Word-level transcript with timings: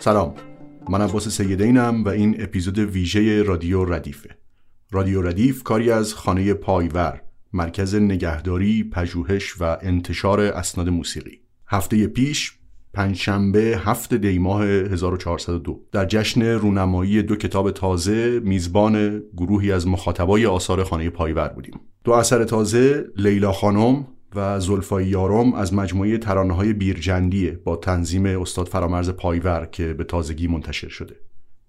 سلام 0.00 0.34
من 0.88 1.00
عباس 1.00 1.28
سیدینم 1.28 2.04
و 2.04 2.08
این 2.08 2.42
اپیزود 2.42 2.78
ویژه 2.78 3.42
رادیو 3.42 3.84
ردیفه. 3.84 4.43
رادیو 4.94 5.22
ردیف 5.22 5.62
کاری 5.62 5.90
از 5.90 6.14
خانه 6.14 6.54
پایور 6.54 7.20
مرکز 7.52 7.94
نگهداری، 7.94 8.84
پژوهش 8.84 9.60
و 9.60 9.76
انتشار 9.82 10.40
اسناد 10.40 10.88
موسیقی. 10.88 11.40
هفته 11.66 12.06
پیش 12.06 12.52
پنجشنبه 12.92 13.80
هفت 13.84 14.14
دی 14.14 14.38
ماه 14.38 14.64
1402 14.64 15.80
در 15.92 16.04
جشن 16.04 16.42
رونمایی 16.42 17.22
دو 17.22 17.36
کتاب 17.36 17.70
تازه 17.70 18.40
میزبان 18.40 19.22
گروهی 19.36 19.72
از 19.72 19.86
مخاطبای 19.86 20.46
آثار 20.46 20.84
خانه 20.84 21.10
پایور 21.10 21.48
بودیم. 21.48 21.80
دو 22.04 22.12
اثر 22.12 22.44
تازه 22.44 23.04
لیلا 23.16 23.52
خانم 23.52 24.06
و 24.34 24.60
زلفای 24.60 25.06
یارم 25.06 25.54
از 25.54 25.74
مجموعه 25.74 26.18
ترانه 26.18 26.54
های 26.54 26.72
بیرجندیه 26.72 27.60
با 27.64 27.76
تنظیم 27.76 28.26
استاد 28.26 28.68
فرامرز 28.68 29.10
پایور 29.10 29.68
که 29.72 29.94
به 29.94 30.04
تازگی 30.04 30.46
منتشر 30.46 30.88
شده. 30.88 31.16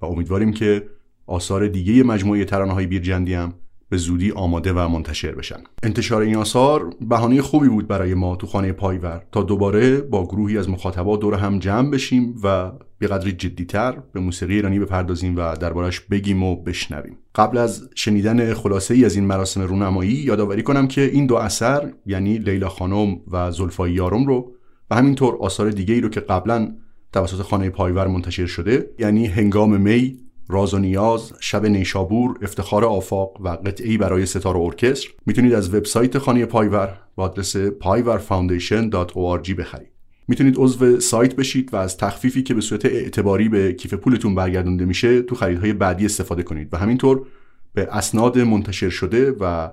و 0.01 0.05
امیدواریم 0.05 0.53
که 0.53 0.94
آثار 1.27 1.67
دیگه 1.67 2.03
مجموعه 2.03 2.45
ترانه 2.45 2.73
های 2.73 2.87
بیرجندی 2.87 3.33
هم 3.33 3.53
به 3.89 3.97
زودی 3.97 4.31
آماده 4.31 4.73
و 4.73 4.87
منتشر 4.87 5.35
بشن. 5.35 5.63
انتشار 5.83 6.21
این 6.21 6.35
آثار 6.35 6.89
بهانه 7.01 7.41
خوبی 7.41 7.69
بود 7.69 7.87
برای 7.87 8.13
ما 8.13 8.35
تو 8.35 8.47
خانه 8.47 8.71
پایور 8.71 9.23
تا 9.31 9.43
دوباره 9.43 10.01
با 10.01 10.25
گروهی 10.25 10.57
از 10.57 10.69
مخاطبا 10.69 11.17
دور 11.17 11.33
هم 11.33 11.59
جمع 11.59 11.89
بشیم 11.89 12.35
و 12.43 12.71
به 12.99 13.07
قدری 13.07 13.31
جدیتر 13.31 13.97
به 14.13 14.19
موسیقی 14.19 14.53
ایرانی 14.53 14.79
بپردازیم 14.79 15.35
و 15.37 15.55
دربارش 15.55 15.99
بگیم 15.99 16.43
و 16.43 16.55
بشنویم. 16.55 17.17
قبل 17.35 17.57
از 17.57 17.89
شنیدن 17.95 18.53
خلاصه 18.53 18.93
ای 18.93 19.05
از 19.05 19.15
این 19.15 19.25
مراسم 19.25 19.61
رونمایی 19.61 20.11
یادآوری 20.11 20.63
کنم 20.63 20.87
که 20.87 21.01
این 21.01 21.25
دو 21.25 21.35
اثر 21.35 21.93
یعنی 22.05 22.37
لیلا 22.37 22.69
خانم 22.69 23.17
و 23.31 23.51
زلفای 23.51 23.91
یارم 23.91 24.25
رو 24.25 24.51
و 24.91 24.95
همینطور 24.95 25.37
آثار 25.39 25.69
دیگه 25.69 25.93
ای 25.93 26.01
رو 26.01 26.09
که 26.09 26.19
قبلا 26.19 26.75
توسط 27.13 27.41
خانه 27.41 27.69
پایور 27.69 28.07
منتشر 28.07 28.45
شده 28.45 28.89
یعنی 28.99 29.25
هنگام 29.25 29.81
می 29.81 30.24
راز 30.47 30.73
و 30.73 30.79
نیاز 30.79 31.33
شب 31.39 31.65
نیشابور 31.65 32.37
افتخار 32.41 32.85
آفاق 32.85 33.41
و 33.41 33.49
قطعه‌ای 33.49 33.97
برای 33.97 34.25
سه‌تار 34.25 34.57
و 34.57 34.61
ارکستر. 34.61 35.09
می‌تونید 35.25 35.53
از 35.53 35.73
وبسایت 35.73 36.17
خانه 36.17 36.45
پایور 36.45 36.97
با 37.15 37.23
آدرس 37.23 37.57
payvarfoundation.org 37.57 39.53
بخرید. 39.53 39.91
می‌تونید 40.27 40.55
عضو 40.57 40.99
سایت 40.99 41.35
بشید 41.35 41.73
و 41.73 41.77
از 41.77 41.97
تخفیفی 41.97 42.43
که 42.43 42.53
به 42.53 42.61
صورت 42.61 42.85
اعتباری 42.85 43.49
به 43.49 43.73
کیف 43.73 43.93
پولتون 43.93 44.35
برگردونده 44.35 44.85
میشه 44.85 45.21
تو 45.21 45.35
خریدهای 45.35 45.73
بعدی 45.73 46.05
استفاده 46.05 46.43
کنید. 46.43 46.73
و 46.73 46.77
همینطور 46.77 47.27
به 47.73 47.87
اسناد 47.91 48.39
منتشر 48.39 48.89
شده 48.89 49.31
و 49.31 49.69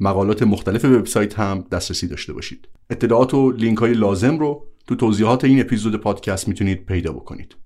مقالات 0.00 0.42
مختلف 0.42 0.84
وبسایت 0.84 1.38
هم 1.38 1.64
دسترسی 1.72 2.06
داشته 2.06 2.32
باشید. 2.32 2.68
اطلاعات 2.90 3.34
و 3.34 3.50
لینک 3.52 3.78
های 3.78 3.92
لازم 3.92 4.38
رو 4.38 4.66
تو 4.86 4.94
توضیحات 4.94 5.44
این 5.44 5.60
اپیزود 5.60 5.96
پادکست 5.96 6.48
می‌تونید 6.48 6.86
پیدا 6.86 7.12
بکنید. 7.12 7.56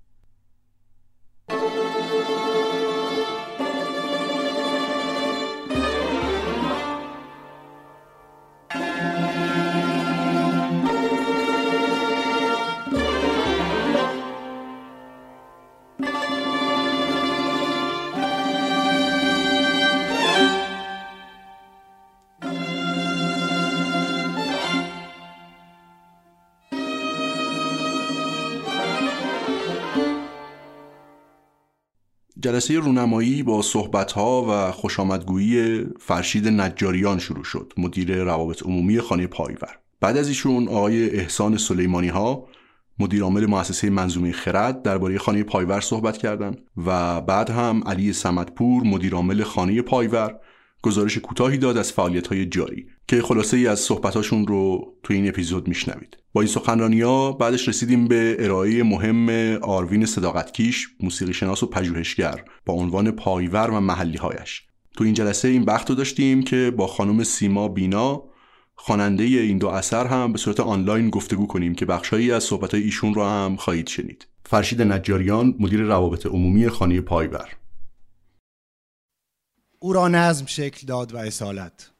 جلسه 32.61 32.79
رونمایی 32.79 33.43
با 33.43 33.61
صحبتها 33.61 34.45
و 34.49 34.71
خوشامدگویی 34.71 35.85
فرشید 35.99 36.47
نجاریان 36.47 37.19
شروع 37.19 37.43
شد 37.43 37.73
مدیر 37.77 38.23
روابط 38.23 38.63
عمومی 38.63 38.99
خانه 38.99 39.27
پایور. 39.27 39.77
بعد 39.99 40.17
از 40.17 40.27
ایشون 40.27 40.67
آقای 40.67 41.09
احسان 41.09 41.57
سلیمانی 41.57 42.07
ها 42.07 42.47
مدیر 42.99 43.23
عامل 43.23 43.45
مؤسسه 43.45 43.89
منظومه 43.89 44.31
خرد 44.31 44.81
درباره 44.81 45.17
خانه 45.17 45.43
پایور 45.43 45.79
صحبت 45.79 46.17
کردند 46.17 46.61
و 46.85 47.21
بعد 47.21 47.49
هم 47.49 47.83
علی 47.85 48.13
سمتپور 48.13 48.83
مدیر 48.83 49.13
عامل 49.13 49.43
خانه 49.43 49.81
پایور 49.81 50.35
گزارش 50.81 51.17
کوتاهی 51.17 51.57
داد 51.57 51.77
از 51.77 51.91
فعالیت 51.91 52.27
های 52.27 52.45
جاری. 52.45 52.87
که 53.11 53.21
خلاصه 53.21 53.57
ای 53.57 53.67
از 53.67 53.79
صحبتاشون 53.79 54.47
رو 54.47 54.93
تو 55.03 55.13
این 55.13 55.29
اپیزود 55.29 55.67
میشنوید. 55.67 56.17
با 56.33 56.41
این 56.41 56.49
سخنرانی 56.49 57.01
ها 57.01 57.31
بعدش 57.31 57.67
رسیدیم 57.67 58.07
به 58.07 58.35
ارائه 58.39 58.83
مهم 58.83 59.29
آروین 59.61 60.05
صداقتکیش 60.05 60.87
موسیقی 60.99 61.33
شناس 61.33 61.63
و 61.63 61.65
پژوهشگر 61.65 62.45
با 62.65 62.73
عنوان 62.73 63.11
پایور 63.11 63.69
و 63.69 63.79
محلی 63.79 64.17
هایش 64.17 64.63
تو 64.97 65.03
این 65.03 65.13
جلسه 65.13 65.47
این 65.47 65.65
بخت 65.65 65.89
رو 65.89 65.95
داشتیم 65.95 66.43
که 66.43 66.73
با 66.77 66.87
خانم 66.87 67.23
سیما 67.23 67.67
بینا 67.67 68.23
خواننده 68.75 69.23
این 69.23 69.57
دو 69.57 69.67
اثر 69.67 70.07
هم 70.07 70.31
به 70.31 70.37
صورت 70.37 70.59
آنلاین 70.59 71.09
گفتگو 71.09 71.47
کنیم 71.47 71.75
که 71.75 71.85
بخشهایی 71.85 72.31
از 72.31 72.43
صحبت 72.43 72.73
ایشون 72.73 73.13
رو 73.13 73.23
هم 73.23 73.55
خواهید 73.55 73.87
شنید. 73.87 74.27
فرشید 74.45 74.81
نجاریان 74.81 75.55
مدیر 75.59 75.81
روابط 75.81 76.25
عمومی 76.25 76.69
خانه 76.69 77.01
پایور. 77.01 77.49
او 79.79 79.93
را 79.93 80.07
نظم 80.07 80.45
شکل 80.45 80.87
داد 80.87 81.13
و 81.13 81.17
اصالت. 81.17 81.91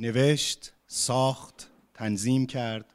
نوشت، 0.00 0.72
ساخت، 0.86 1.70
تنظیم 1.94 2.46
کرد 2.46 2.94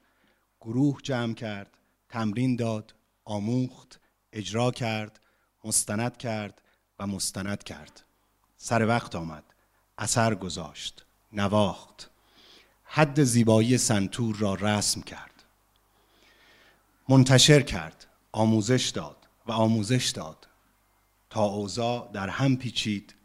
گروه 0.62 1.02
جمع 1.02 1.34
کرد 1.34 1.78
تمرین 2.10 2.56
داد 2.56 2.96
آموخت 3.26 4.00
اجرا 4.34 4.72
کرد 4.72 5.20
مستند 5.64 6.18
کرد 6.18 6.62
و 7.00 7.08
مستند 7.08 7.64
کرد. 7.64 8.04
سر 8.58 8.86
وقت 8.86 9.16
آمد. 9.16 9.44
اثر 9.98 10.36
گذاشت. 10.36 11.06
نواخت. 11.34 12.10
حد 12.84 13.24
زیبایی 13.24 13.78
سنتور 13.78 14.36
را 14.36 14.54
رسم 14.54 15.02
کرد. 15.02 15.44
منتشر 17.10 17.62
کرد. 17.62 18.08
آموزش 18.32 18.90
داد 18.90 19.28
و 19.48 19.52
آموزش 19.52 20.10
داد. 20.10 20.48
تا 21.30 21.44
اوضاع 21.44 22.12
در 22.14 22.30
هم 22.30 22.58
پیچید 22.58 23.16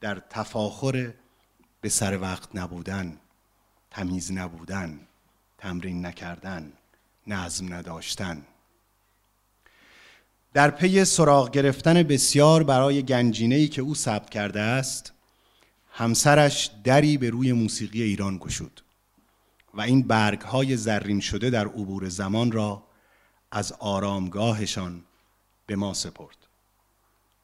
در 0.00 0.22
تفاخر 0.30 1.12
به 1.86 1.90
سر 1.90 2.18
وقت 2.18 2.48
نبودن 2.54 3.18
تمیز 3.90 4.32
نبودن 4.32 5.00
تمرین 5.58 6.06
نکردن 6.06 6.72
نظم 7.26 7.74
نداشتن. 7.74 8.46
در 10.52 10.70
پی 10.70 11.04
سراغ 11.04 11.50
گرفتن 11.50 12.02
بسیار 12.02 12.62
برای 12.62 13.02
گنجینه‌ای 13.02 13.68
که 13.68 13.82
او 13.82 13.94
ثبت 13.94 14.30
کرده 14.30 14.60
است 14.60 15.12
همسرش 15.90 16.70
دری 16.84 17.18
به 17.18 17.30
روی 17.30 17.52
موسیقی 17.52 18.02
ایران 18.02 18.38
گشود 18.38 18.80
و 19.74 19.80
این 19.80 20.02
برگ 20.02 20.40
های 20.40 20.76
زرین 20.76 21.20
شده 21.20 21.50
در 21.50 21.66
عبور 21.66 22.08
زمان 22.08 22.52
را 22.52 22.86
از 23.50 23.72
آرامگاهشان 23.72 25.04
به 25.66 25.76
ما 25.76 25.94
سپرد. 25.94 26.36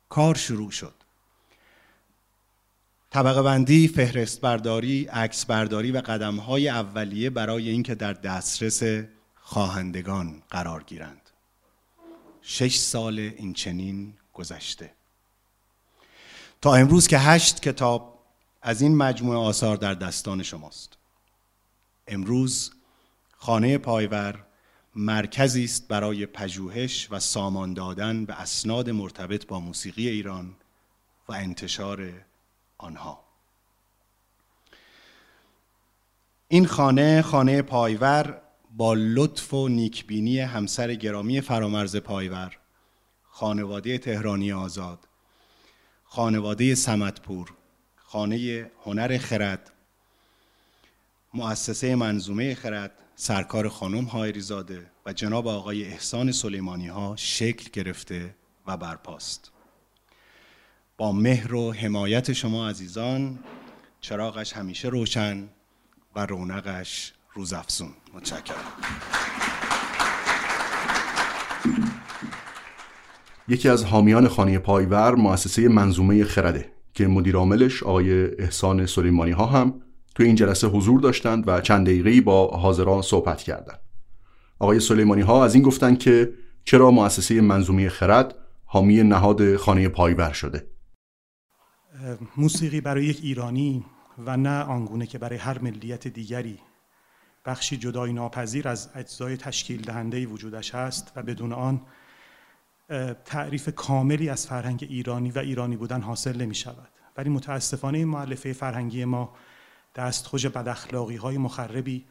کار 0.08 0.34
شروع 0.34 0.70
شد. 0.70 1.01
طبقه 3.12 3.42
بندی، 3.42 3.88
فهرست 3.88 4.40
برداری، 4.40 5.04
عکس 5.04 5.46
برداری 5.46 5.92
و 5.92 5.98
قدم 5.98 6.36
های 6.36 6.68
اولیه 6.68 7.30
برای 7.30 7.68
اینکه 7.68 7.94
در 7.94 8.12
دسترس 8.12 8.82
خواهندگان 9.34 10.42
قرار 10.50 10.82
گیرند. 10.82 11.30
شش 12.42 12.76
سال 12.76 13.18
این 13.18 13.52
چنین 13.52 14.14
گذشته. 14.32 14.90
تا 16.60 16.74
امروز 16.74 17.06
که 17.06 17.18
هشت 17.18 17.62
کتاب 17.62 18.24
از 18.62 18.82
این 18.82 18.96
مجموعه 18.96 19.38
آثار 19.38 19.76
در 19.76 19.94
دستان 19.94 20.42
شماست. 20.42 20.98
امروز 22.08 22.72
خانه 23.36 23.78
پایور 23.78 24.44
مرکزی 24.94 25.64
است 25.64 25.88
برای 25.88 26.26
پژوهش 26.26 27.08
و 27.10 27.20
سامان 27.20 27.74
دادن 27.74 28.24
به 28.24 28.40
اسناد 28.40 28.90
مرتبط 28.90 29.46
با 29.46 29.60
موسیقی 29.60 30.08
ایران 30.08 30.56
و 31.28 31.32
انتشار 31.32 32.12
آنها. 32.84 33.24
این 36.48 36.66
خانه 36.66 37.22
خانه 37.22 37.62
پایور 37.62 38.42
با 38.76 38.94
لطف 38.94 39.54
و 39.54 39.68
نیکبینی 39.68 40.40
همسر 40.40 40.94
گرامی 40.94 41.40
فرامرز 41.40 41.96
پایور 41.96 42.56
خانواده 43.22 43.98
تهرانی 43.98 44.52
آزاد 44.52 45.08
خانواده 46.04 46.74
سمتپور 46.74 47.52
خانه 47.96 48.70
هنر 48.84 49.18
خرد 49.18 49.72
مؤسسه 51.34 51.94
منظومه 51.94 52.54
خرد 52.54 52.98
سرکار 53.14 53.68
خانم 53.68 54.04
هایریزاده 54.04 54.90
و 55.06 55.12
جناب 55.12 55.48
آقای 55.48 55.84
احسان 55.84 56.32
سلیمانی 56.32 56.88
ها 56.88 57.16
شکل 57.16 57.70
گرفته 57.72 58.34
و 58.66 58.76
برپاست. 58.76 59.51
با 61.02 61.12
مهر 61.12 61.54
و 61.54 61.72
حمایت 61.72 62.32
شما 62.32 62.68
عزیزان 62.68 63.38
چراغش 64.00 64.52
همیشه 64.52 64.88
روشن 64.88 65.48
و 66.16 66.26
رونقش 66.26 67.12
روزافزون 67.34 67.88
متشکرم 68.14 68.56
یکی 73.48 73.68
از 73.68 73.84
حامیان 73.84 74.28
خانه 74.28 74.58
پایور 74.58 75.14
مؤسسه 75.14 75.68
منظومه 75.68 76.24
خرده 76.24 76.72
که 76.94 77.06
مدیر 77.06 77.36
عاملش 77.36 77.82
آقای 77.82 78.36
احسان 78.36 78.86
سلیمانی 78.86 79.32
ها 79.32 79.46
هم 79.46 79.82
توی 80.14 80.26
این 80.26 80.34
جلسه 80.34 80.66
حضور 80.66 81.00
داشتند 81.00 81.48
و 81.48 81.60
چند 81.60 81.86
دقیقه‌ای 81.86 82.20
با 82.20 82.46
حاضران 82.46 83.02
صحبت 83.02 83.42
کردند. 83.42 83.80
آقای 84.58 84.80
سلیمانی 84.80 85.22
ها 85.22 85.44
از 85.44 85.54
این 85.54 85.62
گفتند 85.62 85.98
که 85.98 86.32
چرا 86.64 86.90
مؤسسه 86.90 87.40
منظومه 87.40 87.88
خرد 87.88 88.34
حامی 88.64 89.02
نهاد 89.02 89.56
خانه 89.56 89.88
پایور 89.88 90.32
شده. 90.32 90.71
موسیقی 92.36 92.80
برای 92.80 93.04
یک 93.04 93.20
ایرانی 93.22 93.84
و 94.18 94.36
نه 94.36 94.62
آنگونه 94.62 95.06
که 95.06 95.18
برای 95.18 95.38
هر 95.38 95.58
ملیت 95.58 96.08
دیگری. 96.08 96.58
بخشی 97.44 97.76
جدای 97.76 98.12
ناپذیر 98.12 98.68
از 98.68 98.90
اجزای 98.94 99.36
تشکیل 99.36 99.82
دهنده 99.82 100.26
وجودش 100.26 100.74
هست 100.74 101.12
و 101.16 101.22
بدون 101.22 101.52
آن 101.52 101.80
تعریف 103.24 103.68
کاملی 103.74 104.28
از 104.28 104.46
فرهنگ 104.46 104.86
ایرانی 104.90 105.30
و 105.30 105.38
ایرانی 105.38 105.76
بودن 105.76 106.00
حاصل 106.00 106.40
نمی 106.40 106.54
شود. 106.54 106.88
ولی 107.16 107.30
متاسفانه 107.30 107.98
این 107.98 108.08
معلفه 108.08 108.52
فرهنگی 108.52 109.04
ما 109.04 109.34
دستخوش 109.94 110.46
بداخلاقی 110.46 111.16
های 111.16 111.38
مخربی 111.38 112.06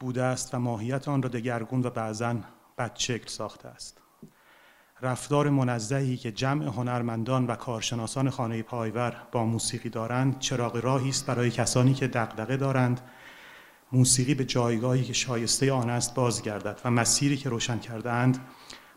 بوده 0.00 0.22
است 0.22 0.54
و 0.54 0.58
ماهیت 0.58 1.08
آن 1.08 1.22
را 1.22 1.28
دگرگون 1.28 1.82
و 1.82 1.90
بعضا 1.90 2.36
بدشکل 2.78 3.28
ساخته 3.28 3.68
است. 3.68 4.03
رفتار 5.04 5.50
منزهی 5.50 6.16
که 6.16 6.32
جمع 6.32 6.64
هنرمندان 6.64 7.46
و 7.46 7.54
کارشناسان 7.54 8.30
خانه 8.30 8.62
پایور 8.62 9.16
با 9.32 9.44
موسیقی 9.44 9.88
دارند 9.88 10.38
چراغ 10.38 10.76
راهی 10.76 11.08
است 11.08 11.26
برای 11.26 11.50
کسانی 11.50 11.94
که 11.94 12.08
دغدغه 12.08 12.56
دارند 12.56 13.00
موسیقی 13.92 14.34
به 14.34 14.44
جایگاهی 14.44 15.04
که 15.04 15.12
شایسته 15.12 15.72
آن 15.72 15.90
است 15.90 16.14
بازگردد 16.14 16.80
و 16.84 16.90
مسیری 16.90 17.36
که 17.36 17.48
روشن 17.48 17.78
کردهاند 17.78 18.38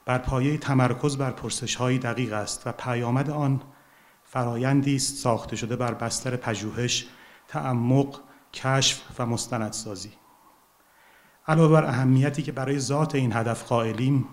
بر 0.06 0.18
پایه 0.18 0.58
تمرکز 0.58 1.18
بر 1.18 1.32
پرسش 1.32 1.76
های 1.76 1.98
دقیق 1.98 2.34
است 2.34 2.68
و 2.68 2.72
پیامد 2.72 3.30
آن 3.30 3.62
فرایندی 4.24 4.96
است 4.96 5.16
ساخته 5.16 5.56
شده 5.56 5.76
بر 5.76 5.94
بستر 5.94 6.36
پژوهش، 6.36 7.08
تعمق، 7.48 8.20
کشف 8.54 9.02
و 9.20 9.26
مستندسازی. 9.26 10.12
علاوه 11.48 11.74
بر 11.74 11.86
اهمیتی 11.86 12.44
که 12.44 12.52
برای 12.52 12.80
ذات 12.80 13.16
این 13.16 13.34
هدف 13.34 13.64
قائلیم 13.64 14.26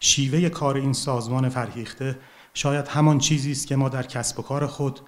شیوه 0.00 0.48
کار 0.48 0.76
این 0.76 0.92
سازمان 0.92 1.48
فرهیخته 1.48 2.18
شاید 2.54 2.88
همان 2.88 3.18
چیزی 3.18 3.52
است 3.52 3.66
که 3.66 3.76
ما 3.76 3.88
در 3.88 4.02
کسب 4.02 4.38
و 4.38 4.42
کار 4.42 4.66
خود 4.66 5.00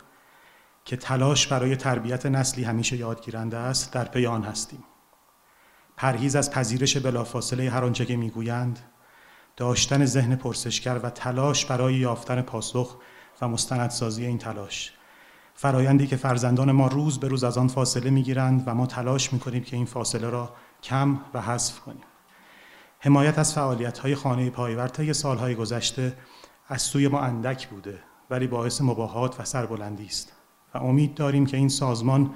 که 0.85 0.97
تلاش 0.97 1.47
برای 1.47 1.77
تربیت 1.77 2.27
نسلی 2.27 2.65
همیشه 2.65 2.97
یادگیرنده 2.97 3.57
است 3.57 3.93
در 3.93 4.05
پی 4.05 4.27
آن 4.27 4.45
هستیم. 4.45 4.85
پرهیز 5.97 6.37
از 6.37 6.51
پذیرش 6.51 6.97
بلافاصله 6.97 7.71
هر 7.71 7.85
آنچه 7.85 8.07
که 8.07 8.17
می‌گویند 8.17 8.79
داشتن 9.57 10.05
ذهن 10.05 10.37
پرسشگر 10.37 11.01
و 11.03 11.11
تلاش 11.11 11.67
برای 11.67 11.95
یافتن 11.95 12.43
پاسخ 12.43 12.97
و 13.41 13.49
مستندسازی 13.49 14.27
این 14.27 14.39
تلاش. 14.39 14.93
فرایندی 15.55 16.07
که 16.07 16.17
فرزندان 16.17 16.73
ما 16.73 16.87
روز 16.87 17.21
به 17.21 17.29
روز 17.29 17.45
از 17.45 17.59
آن 17.59 17.69
فاصله 17.69 18.11
می‌گیرند 18.11 18.63
و 18.67 18.75
ما 18.75 18.87
تلاش 18.87 19.33
می‌کنیم 19.33 19.63
که 19.63 19.77
این 19.77 19.87
فاصله 19.87 20.31
را 20.31 20.55
کم 20.83 21.21
و 21.35 21.41
حذف 21.41 21.81
کنیم. 21.81 22.05
حمایت 23.05 23.39
از 23.39 23.55
فعالیت 23.55 23.99
های 23.99 24.15
خانه 24.15 24.51
پایور 24.51 24.89
طی 24.89 25.13
سالهای 25.13 25.55
گذشته 25.55 26.17
از 26.69 26.83
سوی 26.83 27.09
ما 27.09 27.21
اندک 27.21 27.69
بوده 27.69 27.99
ولی 28.31 28.47
باعث 28.47 28.81
مباهات 28.81 29.41
و 29.41 29.45
سربلندی 29.45 30.07
است. 30.07 30.33
و 30.75 30.79
امید 30.79 31.15
داریم 31.15 31.47
که 31.47 31.57
این 31.57 31.69
سازمان 31.69 32.35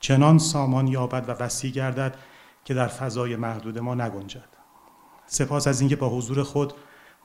چنان 0.00 0.38
سامان 0.38 0.88
یابد 0.88 1.28
و 1.28 1.32
وسیع 1.32 1.70
گردد 1.70 2.16
که 2.64 2.74
در 2.74 2.86
فضای 2.86 3.36
محدود 3.36 3.78
ما 3.78 3.94
نگنجد. 3.94 4.48
سپاس 5.26 5.66
از 5.66 5.80
اینکه 5.80 5.96
با 5.96 6.08
حضور 6.08 6.42
خود 6.42 6.72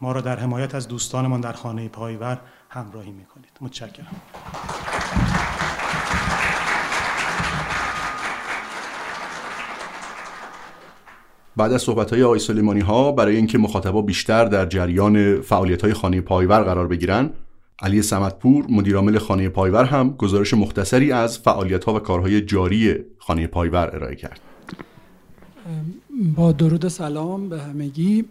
ما 0.01 0.11
را 0.11 0.21
در 0.21 0.39
حمایت 0.39 0.75
از 0.75 0.87
دوستانمان 0.87 1.41
در 1.41 1.53
خانه 1.53 1.89
پایور 1.89 2.41
همراهی 2.69 3.11
می‌کنید. 3.11 3.57
متشکرم. 3.61 4.21
بعد 11.57 11.73
از 11.73 11.81
صحبت 11.81 12.13
های 12.13 12.23
آقای 12.23 12.39
سلیمانی 12.39 12.79
ها 12.79 13.11
برای 13.11 13.35
اینکه 13.35 13.57
مخاطبا 13.57 14.01
بیشتر 14.01 14.45
در 14.45 14.65
جریان 14.65 15.41
فعالیت 15.41 15.81
های 15.81 15.93
خانه 15.93 16.21
پایور 16.21 16.63
قرار 16.63 16.87
بگیرن 16.87 17.29
علی 17.81 18.01
سمتپور 18.01 18.65
مدیرعامل 18.69 19.17
خانه 19.17 19.49
پایور 19.49 19.83
هم 19.83 20.09
گزارش 20.17 20.53
مختصری 20.53 21.11
از 21.11 21.39
فعالیت 21.39 21.83
ها 21.83 21.93
و 21.93 21.99
کارهای 21.99 22.41
جاری 22.41 22.95
خانه 23.17 23.47
پایور 23.47 23.95
ارائه 23.95 24.15
کرد. 24.15 24.39
با 26.35 26.51
درود 26.51 26.87
سلام 26.87 27.49
به 27.49 27.61
همگی. 27.61 28.25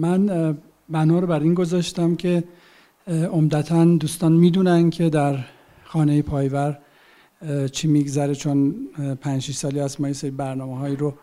من 0.00 0.56
بنا 0.88 1.18
رو 1.18 1.26
بر 1.26 1.40
این 1.40 1.54
گذاشتم 1.54 2.16
که 2.16 2.44
عمدتا 3.32 3.84
دوستان 3.84 4.32
می‌دونن 4.32 4.90
که 4.90 5.10
در 5.10 5.38
خانه 5.84 6.22
پایور 6.22 6.78
چی 7.72 7.88
میگذره 7.88 8.34
چون 8.34 8.74
پنج 9.20 9.50
سالی 9.50 9.80
از 9.80 10.00
ما 10.00 10.06
یه 10.08 10.12
سری 10.12 10.30
برنامه 10.30 10.78
هایی 10.78 10.96
رو 10.96 11.14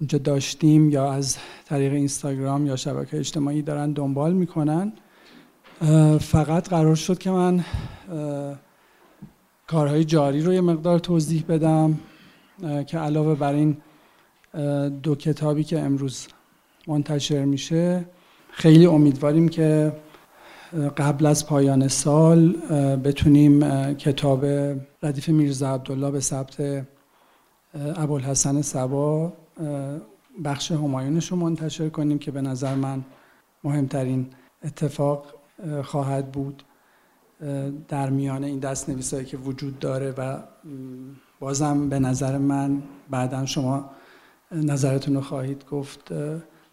اینجا 0.00 0.18
داشتیم 0.18 0.90
یا 0.90 1.12
از 1.12 1.36
طریق 1.66 1.92
اینستاگرام 1.92 2.66
یا 2.66 2.76
شبکه 2.76 3.18
اجتماعی 3.18 3.62
دارن 3.62 3.92
دنبال 3.92 4.32
می‌کنن. 4.32 4.92
فقط 6.20 6.68
قرار 6.68 6.94
شد 6.94 7.18
که 7.18 7.30
من 7.30 7.64
کارهای 9.66 10.04
جاری 10.04 10.42
رو 10.42 10.52
یه 10.52 10.60
مقدار 10.60 10.98
توضیح 10.98 11.44
بدم 11.48 11.98
که 12.86 12.98
علاوه 12.98 13.34
بر 13.34 13.54
این 13.54 13.76
دو 15.02 15.14
کتابی 15.14 15.64
که 15.64 15.80
امروز 15.80 16.26
منتشر 16.86 17.44
میشه 17.44 18.04
خیلی 18.50 18.86
امیدواریم 18.86 19.48
که 19.48 19.92
قبل 20.96 21.26
از 21.26 21.46
پایان 21.46 21.88
سال 21.88 22.52
بتونیم 22.96 23.60
کتاب 23.94 24.44
ردیف 25.02 25.28
میرزا 25.28 25.74
عبدالله 25.74 26.10
به 26.10 26.20
ثبت 26.20 26.86
ابوالحسن 27.74 28.62
سبا 28.62 29.32
بخش 30.44 30.72
همایونش 30.72 31.30
رو 31.30 31.36
منتشر 31.36 31.88
کنیم 31.88 32.18
که 32.18 32.30
به 32.30 32.40
نظر 32.40 32.74
من 32.74 33.04
مهمترین 33.64 34.26
اتفاق 34.64 35.34
خواهد 35.84 36.32
بود 36.32 36.62
در 37.88 38.10
میان 38.10 38.44
این 38.44 38.58
دست 38.58 38.88
نویسایی 38.88 39.24
که 39.24 39.36
وجود 39.36 39.78
داره 39.78 40.10
و 40.10 40.38
بازم 41.40 41.88
به 41.88 41.98
نظر 41.98 42.38
من 42.38 42.82
بعدا 43.10 43.46
شما 43.46 43.90
نظرتون 44.52 45.14
رو 45.14 45.20
خواهید 45.20 45.64
گفت 45.70 46.12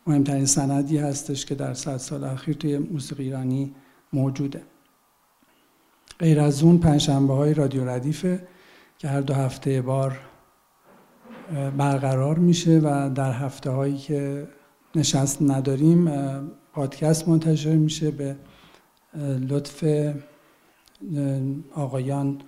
مهمترین 0.08 0.46
سندی 0.46 0.98
هستش 0.98 1.46
که 1.46 1.56
در 1.56 1.74
صد 1.74 1.98
سال 1.98 2.24
اخیر 2.24 2.56
توی 2.56 2.78
موسیقی 2.78 3.24
ایرانی 3.24 3.76
موجوده. 4.14 4.62
غیر 6.20 6.40
از 6.40 6.64
اون 6.64 6.78
پنجشنبه 6.78 7.34
های 7.34 7.54
رادیو 7.54 7.90
ردیفه 7.90 8.48
که 8.98 9.08
هر 9.08 9.22
دو 9.22 9.34
هفته 9.34 9.82
بار 9.82 10.20
برقرار 11.78 12.40
میشه 12.40 12.80
و 12.84 13.10
در 13.16 13.32
هفته 13.32 13.70
هایی 13.70 13.98
که 13.98 14.48
نشست 14.96 15.42
نداریم 15.42 16.10
پادکست 16.74 17.28
منتشر 17.28 17.76
میشه 17.76 18.12
به 18.12 18.36
لطف 19.50 19.84
آقایان 21.76 22.42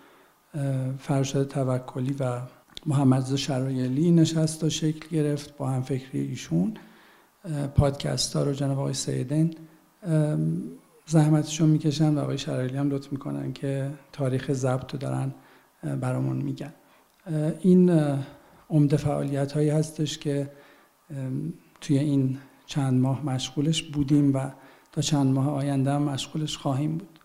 فرشاد 1.00 1.48
توکلی 1.48 2.16
و 2.20 2.42
محمد 2.86 3.36
شرایلی 3.36 4.12
نشست 4.12 4.64
و 4.64 4.70
شکل 4.70 5.16
گرفت 5.16 5.58
با 5.58 5.70
هم 5.70 5.82
فکری 5.82 6.20
ایشون. 6.20 6.74
پادکست 7.76 8.36
ها 8.36 8.44
رو 8.44 8.54
جناب 8.54 8.80
آقای 8.80 8.94
سیدین. 8.94 9.56
زحمتشون 11.06 11.70
می‌کشن 11.70 12.16
و 12.16 12.20
آقای 12.20 12.38
شرایلی 12.38 12.78
هم 12.78 12.90
لطف 12.90 13.12
می‌کنن 13.12 13.54
که 13.54 13.92
تاریخ 14.12 14.54
ضبط 14.54 14.94
رو 14.94 15.00
دارن 15.00 15.34
برامون 16.02 16.38
میگن. 16.38 16.74
این 17.62 17.92
عمده 18.70 18.98
فعالیت 18.98 19.52
هایی 19.52 19.70
هستش 19.70 20.18
که 20.18 20.52
توی 21.82 21.98
این 22.00 22.38
چند 22.66 23.02
ماه 23.02 23.26
مشغولش 23.26 23.84
بودیم 23.84 24.34
و 24.34 24.52
تا 24.92 25.02
چند 25.02 25.34
ماه 25.34 25.50
آینده 25.50 25.92
هم 25.92 26.02
مشغولش 26.02 26.58
خواهیم 26.58 26.98
بود. 26.98 27.20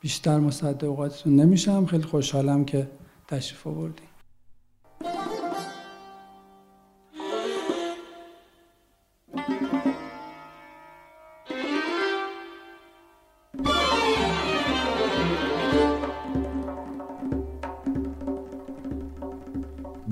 بیشتر 0.00 0.38
مصد 0.38 0.84
اوقاتتون 0.84 1.36
نمیشم. 1.36 1.86
خیلی 1.86 2.02
خوشحالم 2.02 2.64
که 2.64 2.90
تشریف 3.28 3.66
آوردیم 3.66 4.07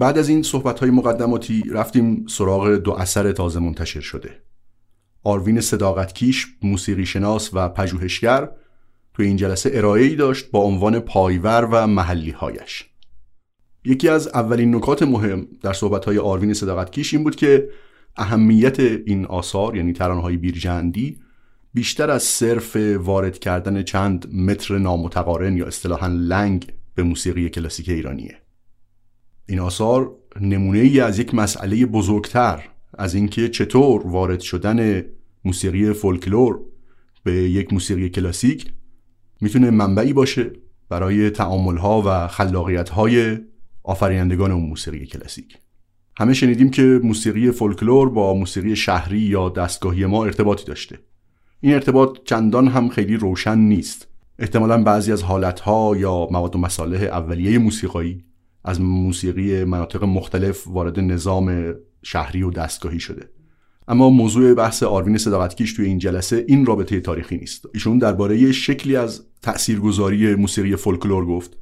بعد 0.06 0.18
از 0.18 0.28
این 0.28 0.42
صحبت 0.42 0.80
های 0.80 0.90
مقدماتی 0.90 1.62
رفتیم 1.70 2.26
سراغ 2.28 2.68
دو 2.68 2.92
اثر 2.92 3.32
تازه 3.32 3.60
منتشر 3.60 4.00
شده. 4.00 4.30
آروین 5.25 5.60
صداقتکیش 5.60 6.46
موسیقی 6.62 7.06
شناس 7.06 7.50
و 7.52 7.68
پژوهشگر 7.68 8.48
توی 9.14 9.26
این 9.26 9.36
جلسه 9.36 9.70
ارائه 9.75 10.14
داشت 10.14 10.50
با 10.50 10.60
عنوان 10.60 11.00
پایور 11.00 11.68
و 11.72 11.86
محلی 11.86 12.30
هایش 12.30 12.84
یکی 13.84 14.08
از 14.08 14.28
اولین 14.28 14.75
نکات 14.75 15.02
مهم 15.02 15.48
در 15.62 15.72
صحبت 15.72 16.04
های 16.04 16.18
آروین 16.18 16.54
صداقتکیش 16.54 17.14
این 17.14 17.25
بود 17.25 17.36
که 17.36 17.68
اهمیت 18.16 18.80
این 18.80 19.26
آثار 19.26 19.76
یعنی 19.76 19.92
ترانهای 19.92 20.36
بیرجندی 20.36 21.20
بیشتر 21.75 22.10
از 22.10 22.22
صرف 22.22 22.76
وارد 22.96 23.38
کردن 23.38 23.82
چند 23.82 24.34
متر 24.34 24.78
نامتقارن 24.78 25.56
یا 25.56 25.66
اصطلاحا 25.66 26.06
لنگ 26.06 26.72
به 26.94 27.02
موسیقی 27.02 27.48
کلاسیک 27.48 27.88
ایرانیه. 27.88 28.46
این 29.49 29.61
آثار 29.61 30.11
نمونه 30.41 30.79
ای 30.79 31.00
از 31.00 31.19
یک 31.19 31.35
مسئله 31.35 31.87
بزرگتر 31.87 32.69
از 32.99 33.15
اینکه 33.15 33.49
چطور 33.49 34.07
وارد 34.07 34.41
شدن 34.41 35.05
موسیقی 35.45 35.93
فولکلور 35.93 36.61
به 37.25 37.33
یک 37.33 37.73
موسیقی 37.73 38.09
کلاسیک 38.09 38.73
می‌تونه 39.41 39.71
منبعی 39.71 40.12
باشه 40.12 40.50
برای 40.88 41.31
تعامل 41.31 41.76
ها 41.76 42.03
و 42.07 42.29
خلاقیت 42.29 42.88
های 42.88 43.38
آفرینندگان 43.83 44.50
اون 44.50 44.62
موسیقی 44.62 45.07
کلاسیک. 45.07 45.59
همه 46.19 46.35
شنیدیم 46.35 46.71
که 46.71 47.00
موسیقی 47.03 47.50
فولکلور 47.50 48.11
با 48.11 48.35
موسیقی 48.35 48.76
شهری 48.76 49.19
یا 49.19 49.49
دستگاهی 49.49 50.07
ما 50.07 50.25
ارتباطی 50.25 50.65
داشته. 50.65 50.99
این 51.61 51.75
ارتباط 51.75 52.19
چندان 52.25 52.69
هم 52.69 52.88
خیلی 52.88 53.17
روشن 53.17 53.59
نیست. 53.59 54.09
احتمالا 54.38 54.83
بعضی 54.83 55.12
از 55.12 55.23
حالتها 55.23 55.97
یا 55.97 56.29
مواد 56.31 56.57
و 56.57 56.59
مصالح 56.59 57.03
اولیه 57.03 57.59
موسیقایی 57.59 58.25
از 58.66 58.80
موسیقی 58.80 59.64
مناطق 59.64 60.04
مختلف 60.04 60.66
وارد 60.68 61.00
نظام 61.00 61.75
شهری 62.02 62.42
و 62.42 62.50
دستگاهی 62.50 63.00
شده. 63.00 63.28
اما 63.88 64.11
موضوع 64.11 64.54
بحث 64.54 64.82
آروین 64.82 65.18
صداقتکیش 65.18 65.73
توی 65.73 65.87
این 65.87 65.99
جلسه 65.99 66.44
این 66.49 66.66
رابطه 66.66 67.00
تاریخی 67.00 67.37
نیست. 67.37 67.66
ایشون 67.75 67.99
درباره 67.99 68.52
شکلی 68.52 68.96
از 68.96 69.26
تاثیرگذاری 69.42 70.35
موسیقی 70.35 70.76
فولکلور 70.76 71.26
گفت 71.26 71.56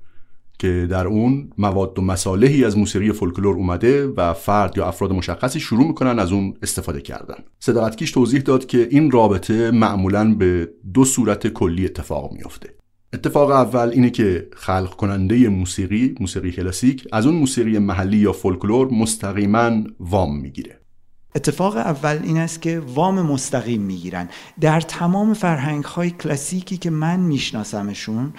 که 0.58 0.87
در 0.90 1.06
اون 1.06 1.50
مواد 1.58 1.99
و 1.99 2.02
مصالحی 2.02 2.64
از 2.64 2.78
موسیقی 2.78 3.12
فولکلور 3.12 3.56
اومده 3.56 4.06
و 4.06 4.32
فرد 4.32 4.78
یا 4.78 4.87
افراد 4.87 5.12
مشخصی 5.12 5.61
شروع 5.61 5.87
می‌کنن 5.87 6.18
از 6.18 6.32
اون 6.32 6.54
استفاده 6.62 7.00
کردن. 7.00 7.44
صداقتکیش 7.58 8.11
توضیح 8.11 8.40
داد 8.40 8.66
که 8.66 8.88
این 8.90 9.11
رابطه 9.11 9.70
معمولا 9.70 10.34
به 10.34 10.70
دو 10.94 11.04
صورت 11.04 11.46
کلی 11.46 11.84
اتفاق 11.84 12.32
میافته. 12.32 12.74
اتفاق 13.14 13.50
اول 13.50 13.88
اینه 13.88 14.11
که 14.11 14.49
خلق 14.56 14.94
کننده 14.97 15.49
موسیقی 15.49 16.14
موسیقی 16.21 16.52
کلاسیک 16.52 17.09
از 17.12 17.26
اون 17.26 17.35
موسیقی 17.35 17.78
محلی 17.78 18.16
یا 18.16 18.33
فولکلور 18.33 18.90
مستقیما 18.90 19.71
وام 20.00 20.40
می‌گیره. 20.40 20.80
اتفاق 21.35 21.76
اول 21.76 22.21
این 22.25 22.38
است 22.38 22.62
که 22.62 22.83
وام 22.94 23.23
مستقیم 23.23 23.83
می‌گیرن. 23.83 24.28
در 24.61 24.80
تمام 24.80 25.35
فرهنگ 25.35 25.85
های 25.85 26.11
کلاسیکی 26.11 26.76
که 26.76 26.90
من 26.90 27.21
میشناسمشون 27.21 28.33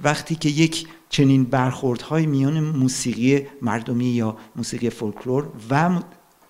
وقتی 0.00 0.34
که 0.34 0.48
یک 0.48 0.86
چنین 1.08 1.44
برخوردهای 1.44 2.26
میان 2.26 2.60
موسیقی 2.60 3.46
مردمی 3.62 4.06
یا 4.06 4.36
موسیقی 4.56 4.90
فولکلور 4.90 5.48
و 5.70 6.00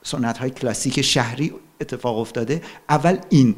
سنت 0.03 0.39
های 0.39 0.51
کلاسیک 0.51 1.03
شهری 1.03 1.53
اتفاق 1.81 2.19
افتاده 2.19 2.63
اول 2.89 3.19
این 3.31 3.55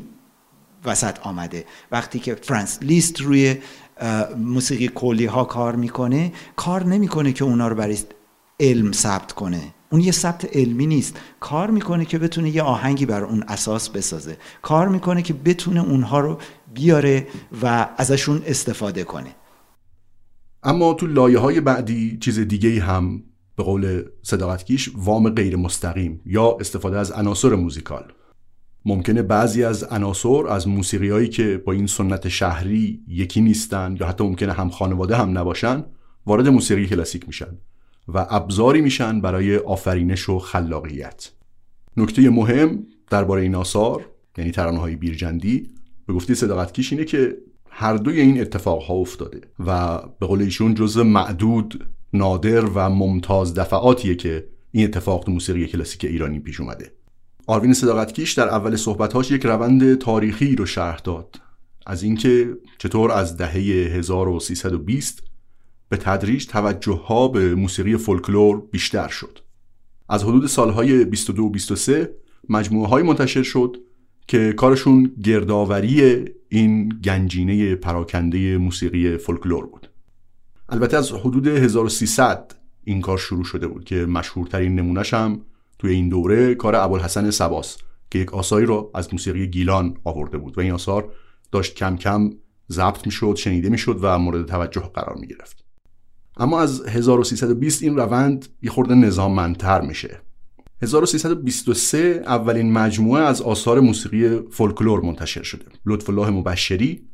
وسط 0.84 1.18
آمده. 1.20 1.64
وقتی 1.92 2.18
که 2.18 2.34
فرانس 2.34 2.78
لیست 2.82 3.20
روی 3.20 3.56
موسیقی 4.38 4.90
کلی 4.94 5.26
ها 5.26 5.44
کار 5.44 5.76
می‌کنه. 5.76 6.32
کار 6.56 6.84
نمی‌کنه 6.84 7.32
که 7.32 7.44
اونا 7.44 7.68
رو 7.68 7.76
برای 7.76 7.98
علم 8.60 8.92
ثبت 8.92 9.32
کنه. 9.32 9.60
اون 9.90 10.00
یه 10.00 10.12
ثبت 10.12 10.56
علمی 10.56 10.86
نیست. 10.86 11.16
کار 11.40 11.70
می‌کنه 11.70 12.04
که 12.04 12.18
بتونه 12.18 12.50
یه 12.50 12.62
آهنگی 12.62 13.06
بر 13.06 13.24
اون 13.24 13.44
اساس 13.48 13.88
بسازه. 13.88 14.36
کار 14.62 14.88
می‌کنه 14.88 15.22
که 15.22 15.34
بتونه 15.34 15.80
اونها 15.80 16.20
رو 16.20 16.38
بیاره 16.74 17.26
و 17.62 17.88
ازشون 17.96 18.42
استفاده 18.46 19.04
کنه. 19.04 19.34
اما 20.62 20.94
تو 20.94 21.06
لایه 21.06 21.38
های 21.38 21.60
بعدی 21.60 22.18
چیز 22.18 22.38
دیگه 22.38 22.80
هم 22.80 23.22
به 23.56 23.62
قول 23.62 24.02
صداقتکیش 24.22 24.90
وام 24.94 25.30
غیر 25.30 25.56
مستقیم 25.56 26.20
یا 26.26 26.56
استفاده 26.60 26.98
از 26.98 27.12
عناصر 27.12 27.54
موزیکال. 27.54 28.12
ممکنه 28.84 29.22
بعضی 29.22 29.64
از 29.64 29.84
عناصر 29.84 30.46
از 30.48 30.68
موسیقی 30.68 31.10
هایی 31.10 31.28
که 31.28 31.62
با 31.66 31.72
این 31.72 31.86
سنت 31.86 32.28
شهری 32.28 33.04
یکی 33.08 33.40
نیستن 33.40 33.96
یا 34.00 34.06
حتی 34.06 34.24
ممکنه 34.24 34.52
هم 34.52 34.70
خانواده 34.70 35.16
هم 35.16 35.38
نباشن 35.38 35.84
وارد 36.26 36.48
موسیقی 36.48 36.86
کلاسیک 36.86 37.26
میشن 37.26 37.58
و 38.08 38.26
ابزاری 38.30 38.80
میشن 38.80 39.20
برای 39.20 39.56
آفرینش 39.56 40.28
و 40.28 40.38
خلاقیت. 40.38 41.30
نکته 41.96 42.30
مهم 42.30 42.86
درباره 43.10 43.42
این 43.42 43.54
آثار 43.54 44.10
یعنی 44.38 44.50
ترانه 44.50 44.78
های 44.78 44.96
بیرجندی 44.96 45.70
به 46.06 46.12
گفته 46.12 46.34
صداقتکیش 46.34 46.92
اینه 46.92 47.04
که 47.04 47.36
هر 47.70 47.96
دوی 47.96 48.20
این 48.20 48.40
اتفاق 48.40 48.82
ها 48.82 48.94
افتاده 48.94 49.40
و 49.66 49.98
به 50.20 50.26
قول 50.26 50.42
ایشون 50.42 50.74
جزء 50.74 51.02
معدود 51.02 51.86
نادر 52.12 52.64
و 52.64 52.90
ممتاز 52.90 53.54
دفعاتیه 53.54 54.14
که 54.14 54.46
این 54.70 54.84
اتفاق 54.84 55.24
تو 55.24 55.32
موسیقی 55.32 55.66
کلاسیک 55.66 56.04
ایرانی 56.04 56.40
پیش 56.40 56.60
اومده. 56.60 56.92
آروین 57.46 57.72
صداقتکیش 57.72 58.32
در 58.32 58.48
اول 58.48 58.76
صحبتهاش 58.76 59.30
یک 59.30 59.46
روند 59.46 59.98
تاریخی 59.98 60.56
رو 60.56 60.66
شرح 60.66 60.98
داد. 60.98 61.40
از 61.86 62.02
اینکه 62.02 62.56
چطور 62.78 63.12
از 63.12 63.36
دهه 63.36 63.52
1320 63.96 65.22
به 65.88 65.96
تدریج 65.96 66.46
توجه 66.46 66.92
ها 66.92 67.28
به 67.28 67.54
موسیقی 67.54 67.96
فولکلور 67.96 68.62
بیشتر 68.70 69.08
شد. 69.08 69.38
از 70.08 70.24
حدود 70.24 70.46
سالهای 70.46 71.04
22 71.04 71.42
و 71.42 71.50
23 71.50 72.14
مجموعه 72.48 72.88
های 72.88 73.02
منتشر 73.02 73.42
شد 73.42 73.76
که 74.26 74.52
کارشون 74.52 75.12
گردآوری 75.24 76.24
این 76.48 76.88
گنجینه 76.88 77.74
پراکنده 77.74 78.58
موسیقی 78.58 79.16
فولکلور 79.16 79.66
بود. 79.66 79.90
البته 80.68 80.96
از 80.96 81.12
حدود 81.12 81.46
1300 81.46 82.54
این 82.84 83.00
کار 83.00 83.18
شروع 83.18 83.44
شده 83.44 83.66
بود 83.66 83.84
که 83.84 83.96
مشهورترین 83.96 84.74
نمونهش 84.74 85.14
هم 85.14 85.40
توی 85.84 85.94
این 85.94 86.08
دوره 86.08 86.54
کار 86.54 86.76
ابوالحسن 86.76 87.30
سباس 87.30 87.76
که 88.10 88.18
یک 88.18 88.34
آثاری 88.34 88.66
رو 88.66 88.90
از 88.94 89.08
موسیقی 89.12 89.46
گیلان 89.46 89.96
آورده 90.04 90.38
بود 90.38 90.58
و 90.58 90.60
این 90.60 90.72
آثار 90.72 91.12
داشت 91.52 91.74
کم 91.74 91.96
کم 91.96 92.30
ضبط 92.70 93.06
می‌شد 93.06 93.34
شنیده 93.36 93.68
می‌شد 93.68 93.98
و 94.02 94.18
مورد 94.18 94.46
توجه 94.46 94.80
قرار 94.94 95.16
می 95.16 95.26
گرفت 95.26 95.64
اما 96.36 96.60
از 96.60 96.86
1320 96.86 97.82
این 97.82 97.96
روند 97.96 98.48
یه 98.62 98.70
خورده 98.70 98.94
نظاممندتر 98.94 99.80
میشه. 99.80 100.20
1323 100.82 102.22
اولین 102.26 102.72
مجموعه 102.72 103.22
از 103.22 103.42
آثار 103.42 103.80
موسیقی 103.80 104.40
فولکلور 104.50 105.00
منتشر 105.00 105.42
شده. 105.42 105.64
لطف 105.86 106.10
الله 106.10 106.30
مبشری 106.30 107.08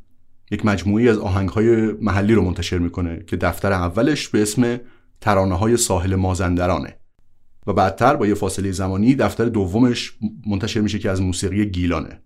یک 0.51 0.65
مجموعه 0.65 1.09
از 1.09 1.17
آهنگهای 1.17 1.91
محلی 1.91 2.33
رو 2.33 2.41
منتشر 2.41 2.77
می‌کنه 2.77 3.23
که 3.27 3.37
دفتر 3.37 3.71
اولش 3.71 4.27
به 4.27 4.41
اسم 4.41 4.79
ترانه 5.21 5.55
های 5.55 5.77
ساحل 5.77 6.15
مازندرانه. 6.15 7.00
و 7.67 7.73
بعدتر 7.73 8.15
با 8.15 8.27
یه 8.27 8.33
فاصله 8.33 8.71
زمانی 8.71 9.15
دفتر 9.15 9.45
دومش 9.45 10.13
منتشر 10.47 10.81
میشه 10.81 10.99
که 10.99 11.09
از 11.09 11.21
موسیقی 11.21 11.65
گیلانه 11.65 12.21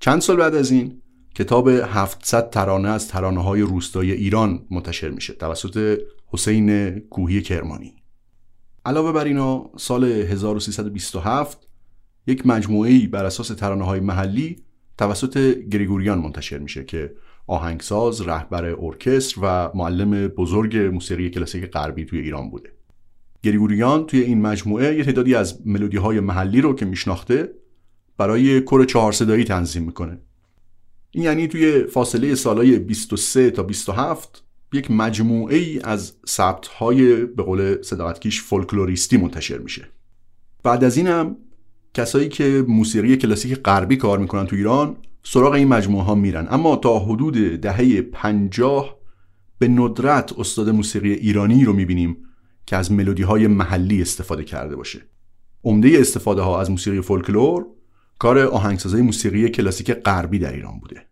چند 0.00 0.20
سال 0.20 0.36
بعد 0.36 0.54
از 0.54 0.70
این 0.70 1.02
کتاب 1.34 1.68
700 1.68 2.50
ترانه 2.50 2.88
از 2.88 3.08
ترانه 3.08 3.42
های 3.42 3.60
روستای 3.60 4.12
ایران 4.12 4.66
منتشر 4.70 5.10
میشه 5.10 5.32
توسط 5.32 5.98
حسین 6.26 6.98
کوهی 6.98 7.42
کرمانی 7.42 7.94
علاوه 8.84 9.12
بر 9.12 9.24
اینا 9.24 9.70
سال 9.76 10.04
1327 10.04 11.68
یک 12.26 12.46
مجموعه 12.46 13.06
بر 13.06 13.24
اساس 13.24 13.48
ترانه 13.48 13.84
های 13.84 14.00
محلی 14.00 14.56
توسط 14.98 15.38
گریگوریان 15.70 16.18
منتشر 16.18 16.58
میشه 16.58 16.84
که 16.84 17.14
آهنگساز، 17.46 18.20
رهبر 18.20 18.64
ارکستر 18.78 19.40
و 19.42 19.70
معلم 19.74 20.28
بزرگ 20.28 20.76
موسیقی 20.76 21.30
کلاسیک 21.30 21.64
غربی 21.64 22.04
توی 22.04 22.20
ایران 22.20 22.50
بوده. 22.50 22.72
گریگوریان 23.42 24.06
توی 24.06 24.20
این 24.20 24.40
مجموعه 24.40 24.96
یه 24.96 25.04
تعدادی 25.04 25.34
از 25.34 25.66
ملودی 25.66 25.96
های 25.96 26.20
محلی 26.20 26.60
رو 26.60 26.74
که 26.74 26.84
میشناخته 26.84 27.52
برای 28.18 28.60
کور 28.60 28.84
چهار 28.84 29.12
صدایی 29.12 29.44
تنظیم 29.44 29.82
می‌کنه. 29.82 30.18
این 31.10 31.24
یعنی 31.24 31.48
توی 31.48 31.84
فاصله 31.84 32.34
سالهای 32.34 32.78
23 32.78 33.50
تا 33.50 33.62
27 33.62 34.44
یک 34.72 34.90
مجموعه 34.90 35.56
ای 35.56 35.80
از 35.84 36.12
ثبت 36.26 36.66
های 36.66 37.24
به 37.24 37.42
قول 37.42 37.82
صداقتکیش 37.82 38.42
فولکلوریستی 38.42 39.16
منتشر 39.16 39.58
میشه 39.58 39.88
بعد 40.62 40.84
از 40.84 40.96
اینم 40.96 41.36
کسایی 41.94 42.28
که 42.28 42.64
موسیقی 42.68 43.16
کلاسیک 43.16 43.54
غربی 43.54 43.96
کار 43.96 44.18
می‌کنن 44.18 44.46
تو 44.46 44.56
ایران 44.56 44.96
سراغ 45.22 45.52
این 45.52 45.68
مجموعه 45.68 46.04
ها 46.04 46.14
میرن 46.14 46.46
اما 46.50 46.76
تا 46.76 46.98
حدود 46.98 47.34
دهه 47.60 48.00
پنجاه 48.00 48.96
به 49.58 49.68
ندرت 49.68 50.38
استاد 50.38 50.70
موسیقی 50.70 51.12
ایرانی 51.12 51.64
رو 51.64 51.72
می‌بینیم 51.72 52.16
که 52.66 52.76
از 52.76 52.92
ملودی 52.92 53.22
های 53.22 53.46
محلی 53.46 54.02
استفاده 54.02 54.44
کرده 54.44 54.76
باشه. 54.76 55.00
عمده 55.64 55.96
استفاده 56.00 56.42
ها 56.42 56.60
از 56.60 56.70
موسیقی 56.70 57.00
فولکلور 57.00 57.66
کار 58.18 58.38
آهنگسازی 58.38 59.02
موسیقی 59.02 59.48
کلاسیک 59.48 59.92
غربی 59.92 60.38
در 60.38 60.52
ایران 60.52 60.78
بوده. 60.80 61.06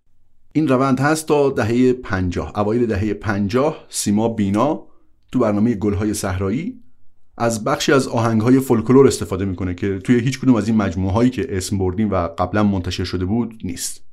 این 0.52 0.68
روند 0.68 1.00
هست 1.00 1.26
تا 1.26 1.50
دهه 1.50 1.92
پنجاه 1.92 2.58
اوایل 2.58 2.86
دهه 2.86 3.14
پنجاه 3.14 3.86
سیما 3.88 4.28
بینا 4.28 4.86
تو 5.32 5.38
برنامه 5.38 5.74
گلهای 5.74 6.14
صحرایی 6.14 6.80
از 7.38 7.64
بخشی 7.64 7.92
از 7.92 8.08
آهنگهای 8.08 8.60
فولکلور 8.60 9.06
استفاده 9.06 9.44
می‌کنه 9.44 9.74
که 9.74 9.98
توی 9.98 10.20
هیچ 10.20 10.40
کدوم 10.40 10.54
از 10.54 10.68
این 10.68 10.76
مجموعه 10.76 11.12
هایی 11.12 11.30
که 11.30 11.56
اسم 11.56 11.78
بردیم 11.78 12.10
و 12.10 12.14
قبلا 12.14 12.62
منتشر 12.62 13.04
شده 13.04 13.24
بود 13.24 13.60
نیست. 13.64 14.04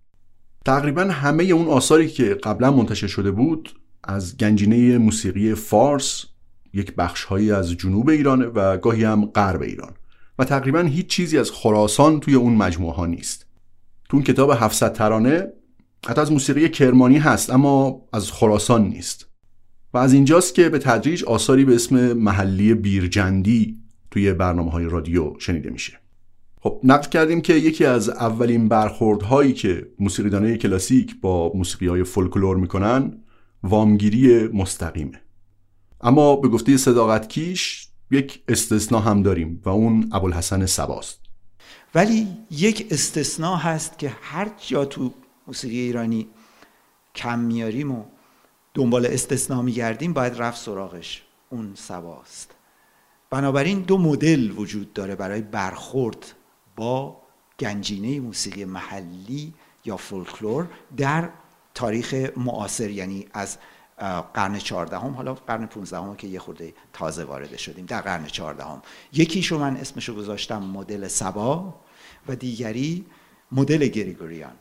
تقریبا 0.65 1.01
همه 1.01 1.43
اون 1.43 1.67
آثاری 1.67 2.07
که 2.07 2.23
قبلا 2.23 2.71
منتشر 2.71 3.07
شده 3.07 3.31
بود 3.31 3.69
از 4.03 4.37
گنجینه 4.37 4.97
موسیقی 4.97 5.55
فارس 5.55 6.25
یک 6.73 6.95
بخشهایی 6.95 7.51
از 7.51 7.71
جنوب 7.71 8.09
ایران 8.09 8.41
و 8.41 8.77
گاهی 8.77 9.03
هم 9.03 9.25
غرب 9.25 9.61
ایران 9.61 9.93
و 10.39 10.43
تقریبا 10.43 10.81
هیچ 10.81 11.07
چیزی 11.07 11.37
از 11.37 11.51
خراسان 11.51 12.19
توی 12.19 12.33
اون 12.33 12.55
مجموعه 12.55 12.95
ها 12.95 13.05
نیست. 13.05 13.45
تو 14.09 14.17
اون 14.17 14.23
کتاب 14.23 14.51
700 14.51 14.93
ترانه 14.93 15.47
حتی 16.07 16.21
از 16.21 16.31
موسیقی 16.31 16.69
کرمانی 16.69 17.17
هست 17.17 17.49
اما 17.49 18.01
از 18.13 18.31
خراسان 18.31 18.87
نیست. 18.87 19.27
و 19.93 19.97
از 19.97 20.13
اینجاست 20.13 20.55
که 20.55 20.69
به 20.69 20.79
تدریج 20.79 21.23
آثاری 21.23 21.65
به 21.65 21.75
اسم 21.75 22.13
محلی 22.13 22.73
بیرجندی 22.73 23.77
توی 24.11 24.33
برنامه 24.33 24.71
های 24.71 24.85
رادیو 24.85 25.39
شنیده 25.39 25.69
میشه. 25.69 25.99
خب 26.61 26.81
نقل 26.83 27.09
کردیم 27.09 27.41
که 27.41 27.53
یکی 27.53 27.85
از 27.85 28.09
اولین 28.09 28.67
برخوردهایی 28.67 29.53
که 29.53 29.87
موسیقیدانه 29.99 30.57
کلاسیک 30.57 31.21
با 31.21 31.51
موسیقی 31.55 31.87
های 31.87 32.03
فولکلور 32.03 32.57
می‌کنن 32.57 33.23
وامگیری 33.63 34.47
مستقیمه. 34.47 35.21
اما 36.01 36.35
به 36.35 36.47
گفته 36.47 36.77
صداقت 36.77 37.29
کیش 37.29 37.87
یک 38.11 38.43
استثنا 38.47 38.99
هم 38.99 39.23
داریم 39.23 39.61
و 39.65 39.69
اون 39.69 40.09
ابوالحسن 40.13 40.65
سباست. 40.65 41.19
ولی 41.95 42.27
یک 42.51 42.87
استثنا 42.91 43.55
هست 43.55 43.99
که 43.99 44.15
هر 44.21 44.51
جا 44.67 44.85
تو 44.85 45.13
موسیقی 45.47 45.79
ایرانی 45.79 46.27
کم 47.15 47.39
میاریم 47.39 47.91
و 47.91 48.03
دنبال 48.73 49.05
استثنا 49.05 49.61
میگردیم 49.61 50.13
باید 50.13 50.33
رفت 50.37 50.61
سراغش 50.61 51.23
اون 51.49 51.71
سباست. 51.75 52.55
بنابراین 53.29 53.79
دو 53.79 53.97
مدل 53.97 54.51
وجود 54.51 54.93
داره 54.93 55.15
برای 55.15 55.41
برخورد 55.41 56.33
با 56.75 57.21
گنجینه 57.59 58.19
موسیقی 58.19 58.65
محلی 58.65 59.53
یا 59.85 59.97
فولکلور 59.97 60.67
در 60.97 61.29
تاریخ 61.73 62.29
معاصر 62.37 62.89
یعنی 62.89 63.27
از 63.33 63.57
قرن 64.33 64.57
چهاردهم 64.57 65.13
حالا 65.13 65.33
قرن 65.33 65.65
15 65.65 65.97
هم 65.97 66.15
که 66.15 66.27
یه 66.27 66.39
خورده 66.39 66.73
تازه 66.93 67.23
وارد 67.23 67.57
شدیم 67.57 67.85
در 67.85 68.01
قرن 68.01 68.25
چهاردهم. 68.25 68.81
یکیشو 69.13 69.59
من 69.59 69.77
اسمشو 69.77 70.15
گذاشتم 70.15 70.63
مدل 70.63 71.07
سبا 71.07 71.73
و 72.27 72.35
دیگری 72.35 73.05
مدل 73.51 73.87
گریگوریان. 73.87 74.53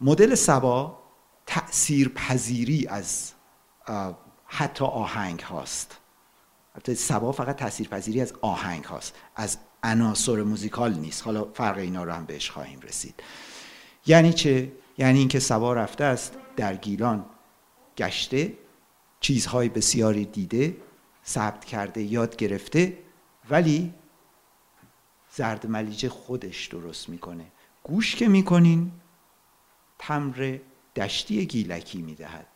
مدل 0.00 0.34
سبا 0.34 0.98
تأثیر 1.46 2.08
پذیری 2.08 2.86
از 2.86 3.32
حتی 4.46 4.84
آهنگ 4.84 5.40
هاست. 5.40 5.98
سبا 6.96 7.32
فقط 7.32 7.56
تأثیر 7.56 7.88
پذیری 7.88 8.20
از 8.20 8.32
آهنگ 8.40 8.84
هاست 8.84 9.14
از 9.36 9.58
عناصر 9.82 10.42
موزیکال 10.42 10.94
نیست. 10.94 11.22
حالا 11.24 11.44
فرق 11.54 11.78
اینا 11.78 12.04
رو 12.04 12.12
هم 12.12 12.24
بهش 12.24 12.50
خواهیم 12.50 12.80
رسید. 12.80 13.22
یعنی 14.06 14.32
چه؟ 14.32 14.72
یعنی 14.98 15.18
اینکه 15.18 15.38
سبا 15.38 15.72
رفته 15.72 16.04
است 16.04 16.36
در 16.56 16.74
گیلان 16.74 17.24
گشته 17.96 18.61
چیزهای 19.22 19.68
بسیاری 19.68 20.24
دیده 20.24 20.76
ثبت 21.26 21.64
کرده 21.64 22.02
یاد 22.02 22.36
گرفته 22.36 22.98
ولی 23.50 23.94
زرد 25.34 25.66
ملیجه 25.66 26.08
خودش 26.08 26.66
درست 26.66 27.08
می‌کنه. 27.08 27.46
گوش 27.82 28.16
که 28.16 28.28
می‌کنین 28.28 28.92
تمر 29.98 30.58
دشتی 30.96 31.46
گیلکی 31.46 32.02
می‌دهد. 32.02 32.46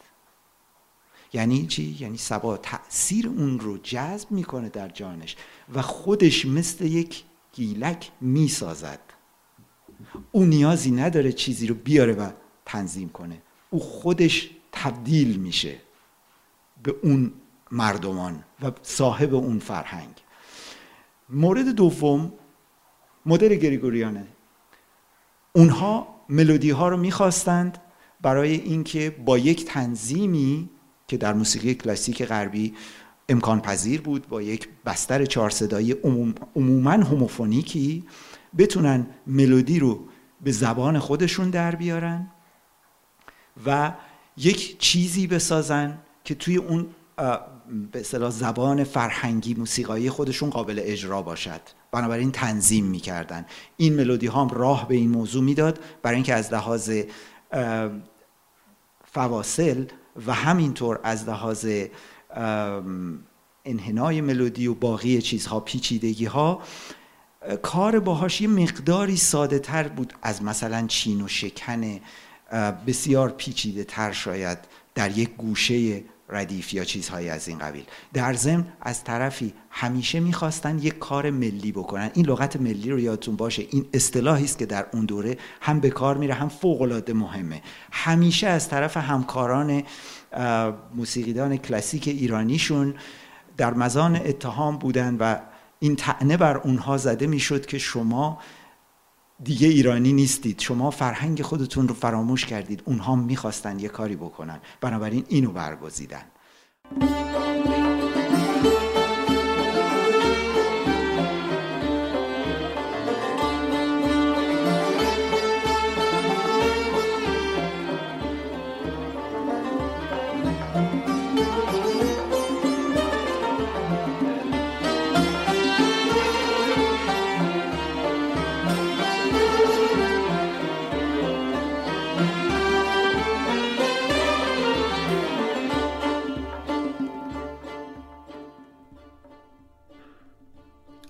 یعنی 1.33 1.67
چی؟ 1.67 1.97
یعنی 2.01 2.19
سبا 2.19 2.57
تأثیر 2.57 3.29
اون 3.29 3.61
رو 3.61 3.79
جذب 3.79 4.31
می‌کنه 4.31 4.69
در 4.69 4.89
جانش 4.89 5.37
و 5.75 5.83
خودش 5.83 6.47
مثل 6.47 6.85
یک 6.85 7.25
گیلک 7.53 8.11
می‌سازد. 8.21 9.01
او 10.33 10.45
نیازی 10.45 10.91
نداره 10.91 11.33
چیزی 11.33 11.67
رو 11.67 11.75
بیاره 11.75 12.13
و 12.13 12.31
تنظیم 12.67 13.09
کنه. 13.09 13.43
او 13.71 13.81
خودش 13.81 14.51
تبدیل 14.73 15.37
میشه. 15.37 15.86
به 16.87 16.95
اون 17.03 17.33
مردمان 17.71 18.45
و 18.63 18.71
صاحب 18.83 19.35
اون 19.35 19.59
فرهنگ. 19.59 20.15
مورد 21.29 21.69
دوم 21.69 22.33
مدل 23.27 23.55
گریگوریانه. 23.55 24.27
اونها 25.53 26.09
ملودی 26.29 26.71
ها 26.71 26.89
رو 26.89 26.97
می‌خواستند 26.97 27.79
برای 28.21 28.51
اینکه 28.51 29.17
با 29.25 29.39
یک 29.39 29.65
تنظیمی 29.65 30.71
که 31.09 31.17
در 31.17 31.33
موسیقی 31.33 31.75
کلاسیک 31.75 32.25
غربی 32.25 32.75
امکان 33.29 33.61
پذیر 33.61 34.01
بود 34.01 34.29
با 34.29 34.43
یک 34.43 34.69
بستر 34.87 35.25
چهار 35.25 35.51
صدایی 35.51 35.93
عموم، 35.93 36.35
عموما 36.57 36.91
هموفونیکی 36.91 38.05
بتونن 38.59 39.07
ملودی 39.27 39.79
رو 39.79 40.09
به 40.41 40.53
زبان 40.53 40.99
خودشون 40.99 41.51
در 41.51 41.75
بیارن 41.75 42.31
و 43.67 43.93
یک 44.37 44.79
چیزی 44.79 45.27
بسازن 45.27 45.99
که 46.27 46.35
توی 46.35 46.57
اون 46.57 46.87
به 47.93 48.01
اصطلاح 48.01 48.31
زبان 48.31 48.85
فرهنگی 48.85 49.55
موسیقایی 49.55 50.11
خودشون 50.11 50.51
قابل 50.51 50.81
اجرا 50.83 51.23
باشد. 51.23 51.61
بنابراین 51.93 52.33
تنظیم 52.33 52.85
می‌کردن. 52.85 53.47
این 53.77 53.95
ملودی 53.95 54.27
ها 54.27 54.41
هم 54.41 54.49
راه 54.49 54.89
به 54.89 54.95
این 54.95 55.11
موضوع 55.11 55.43
می‌داد 55.43 55.81
برای 56.03 56.15
اینکه 56.15 56.35
از 56.35 56.53
لحاظ 56.53 56.91
فواصل 59.13 59.85
و 60.27 60.33
همینطور 60.33 61.01
از 61.03 61.29
لحاظ 61.29 61.67
انحنای 63.65 64.21
ملودی 64.21 64.67
و 64.67 64.75
باقی 64.75 65.23
چیزها 65.23 65.61
پیچیدگی 65.61 66.27
ها 66.27 66.63
کار 67.63 67.99
باهاش 68.01 68.41
یه 68.41 68.49
مقداری 68.49 69.17
ساده 69.17 69.59
تر 69.59 69.89
بود 69.89 70.13
از 70.23 70.43
مثلا 70.43 70.87
چین 70.87 71.21
و 71.21 71.29
شکن 71.29 72.01
بسیار 72.87 73.29
پیچیده 73.29 73.85
تر 73.85 74.13
شاید 74.13 74.59
در 74.95 75.19
یک 75.19 75.37
گوشه 75.37 76.03
ردیف 76.29 76.75
یا 76.75 76.85
چیزهایی 76.85 77.29
از 77.29 77.49
این 77.49 77.59
قبیل. 77.59 77.85
در 78.13 78.35
ضمن 78.35 78.65
از 78.81 79.05
طرفی 79.05 79.55
همیشه 79.71 80.21
می‌خواستن 80.21 80.79
یک 80.79 80.99
کار 80.99 81.31
ملی 81.31 81.73
بکنن. 81.73 82.11
این 82.15 82.27
لغت 82.27 82.57
ملی 82.57 82.91
رو 82.91 83.01
یادتون 83.01 83.37
باشه. 83.37 83.67
این 83.71 83.87
اصطلاحی 83.95 84.45
است 84.45 84.59
که 84.59 84.67
در 84.67 84.87
اون 84.93 85.05
دوره 85.05 85.39
هم 85.61 85.81
به 85.81 85.91
کار 85.91 86.17
میره 86.17 86.35
هم 86.35 86.49
فوق 86.49 86.83
العاده 86.83 87.13
مهمه. 87.13 87.63
همیشه 87.93 88.47
از 88.47 88.69
طرف 88.69 88.97
همکاران 88.97 89.83
موسیقیدان 90.95 91.57
کلاسیک 91.57 92.09
ایرانیشون 92.09 92.95
در 93.57 93.75
مزان 93.75 94.17
اتهام 94.17 94.79
بودن 94.79 95.17
و 95.21 95.37
این 95.79 95.97
تعنه 95.97 96.37
بر 96.37 96.57
اونها 96.57 96.97
زده 96.97 97.27
می‌شد 97.27 97.67
که 97.67 97.79
شما 97.79 98.39
دیگه 99.45 99.69
ایرانی 99.69 100.13
نیستید. 100.13 100.61
شما 100.61 100.91
فرهنگ 100.91 101.43
خودتون 101.43 101.89
رو 101.89 101.95
فراموش 101.95 102.47
کردید. 102.47 102.83
اونها 102.85 103.17
می‌خواستن 103.17 103.79
یه 103.79 103.89
کاری 103.89 104.17
بکنن. 104.17 104.61
بنابراین 104.81 105.25
اینو 105.29 105.53
برگزیدن. 105.53 106.23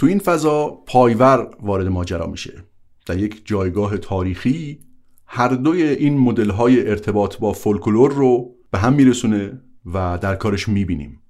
تو 0.07 0.11
این 0.11 0.19
فضا 0.19 0.83
پایور 0.87 1.51
وارد 1.63 1.87
ماجرا 1.87 2.27
میشه 2.27 2.65
در 3.07 3.19
یک 3.19 3.43
جایگاه 3.45 3.99
تاریخی 3.99 4.79
هر 5.27 5.49
دوی 5.49 5.83
این 5.83 6.19
مدل 6.19 6.51
های 6.51 6.89
ارتباط 6.91 7.37
با 7.37 7.53
فولکلور 7.53 8.13
رو 8.13 8.55
به 8.71 8.79
هم 8.79 8.93
میرسونه 8.93 9.61
و 9.95 10.19
در 10.21 10.35
کارش 10.35 10.69
می‌بینیم. 10.69 11.21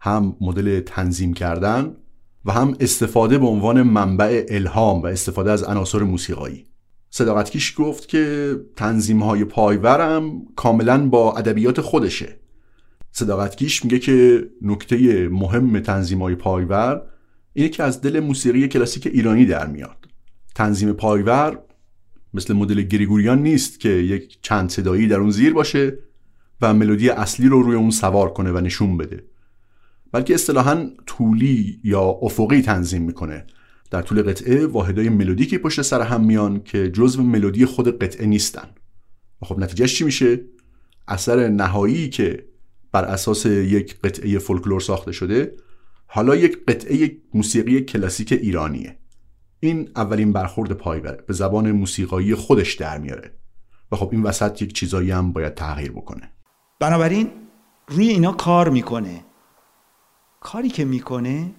هم 0.00 0.36
مدل 0.40 0.80
تنظیم 0.80 1.34
کردن 1.34 1.96
و 2.44 2.52
هم 2.52 2.76
استفاده 2.80 3.38
به 3.38 3.46
عنوان 3.46 3.82
منبع 3.82 4.46
الهام 4.48 5.02
و 5.02 5.06
استفاده 5.06 5.50
از 5.50 5.62
عناصر 5.62 5.98
موسیقایی. 5.98 6.66
صداقتکیش 7.10 7.74
گفت 7.78 8.08
که 8.08 8.56
تنظیم 8.76 9.22
های 9.22 9.44
پایورم 9.44 10.42
کاملا 10.56 11.08
با 11.08 11.36
ادبیات 11.36 11.80
خودشه. 11.80 12.36
صداقتکیش 13.12 13.84
میگه 13.84 13.98
که 13.98 14.48
نکته 14.62 15.28
مهم 15.28 15.80
تنظیم 15.80 16.22
های 16.22 16.34
پایور 16.34 17.02
اینه 17.56 17.68
که 17.68 17.82
از 17.82 18.00
دل 18.00 18.20
موسیقی 18.20 18.68
کلاسیک 18.68 19.06
ایرانی 19.06 19.46
در 19.46 19.66
میاد. 19.66 20.08
تنظیم 20.54 20.92
پایور 20.92 21.58
مثل 22.34 22.54
مدل 22.54 22.82
گریگوریان 22.82 23.42
نیست 23.42 23.80
که 23.80 23.88
یک 23.88 24.38
چند 24.42 24.70
صدایی 24.70 25.08
در 25.08 25.16
اون 25.16 25.30
زیر 25.30 25.52
باشه 25.52 25.98
و 26.60 26.74
ملودی 26.74 27.10
اصلی 27.10 27.48
رو 27.48 27.62
روی 27.62 27.76
اون 27.76 27.90
سوار 27.90 28.32
کنه 28.32 28.52
و 28.52 28.60
نشون 28.60 28.96
بده. 28.96 29.24
بلکه 30.12 30.34
اصطلاحا 30.34 30.90
طولی 31.06 31.80
یا 31.84 32.00
افقی 32.00 32.62
تنظیم 32.62 33.02
می‌کنه. 33.02 33.46
در 33.90 34.02
طول 34.02 34.22
قطعه 34.22 34.66
واحدهای 34.66 35.08
ملودیکی 35.08 35.58
پشت 35.58 35.82
سر 35.82 36.00
هم 36.00 36.24
میان 36.24 36.62
که 36.62 36.90
جزو 36.90 37.22
ملودی 37.22 37.66
خود 37.66 37.98
قطعه 37.98 38.26
نیستن. 38.26 38.68
و 39.42 39.46
خب 39.46 39.58
نتیجهش 39.58 39.94
چی 39.94 40.04
میشه؟ 40.04 40.40
اثر 41.08 41.48
نهایی 41.48 42.08
که 42.08 42.44
بر 42.92 43.04
اساس 43.04 43.46
یک 43.46 44.00
قطعه 44.00 44.38
فولکلور 44.38 44.80
ساخته 44.80 45.12
شده 45.12 45.56
حالا 46.06 46.36
یک 46.36 46.64
قطعه 46.68 47.16
موسیقی 47.34 47.80
کلاسیک 47.80 48.32
ایرانیه. 48.32 48.98
این 49.60 49.90
اولین 49.96 50.32
برخورد 50.32 50.72
پایوره 50.72 51.24
به 51.26 51.34
زبان 51.34 51.72
موسیقایی 51.72 52.34
خودش 52.34 52.74
در 52.74 52.98
میاره. 52.98 53.38
و 53.92 53.96
خب 53.96 54.08
این 54.12 54.22
وسط 54.22 54.62
یک 54.62 54.72
چیزایی 54.72 55.10
هم 55.10 55.32
باید 55.32 55.54
تغییر 55.54 55.92
بکنه. 55.92 56.32
بنابراین 56.80 57.30
روی 57.88 58.08
اینا 58.08 58.32
کار 58.32 58.68
می‌کنه. 58.68 59.24
کاری 60.40 60.68
که 60.68 60.84
می‌کنه 60.84 61.50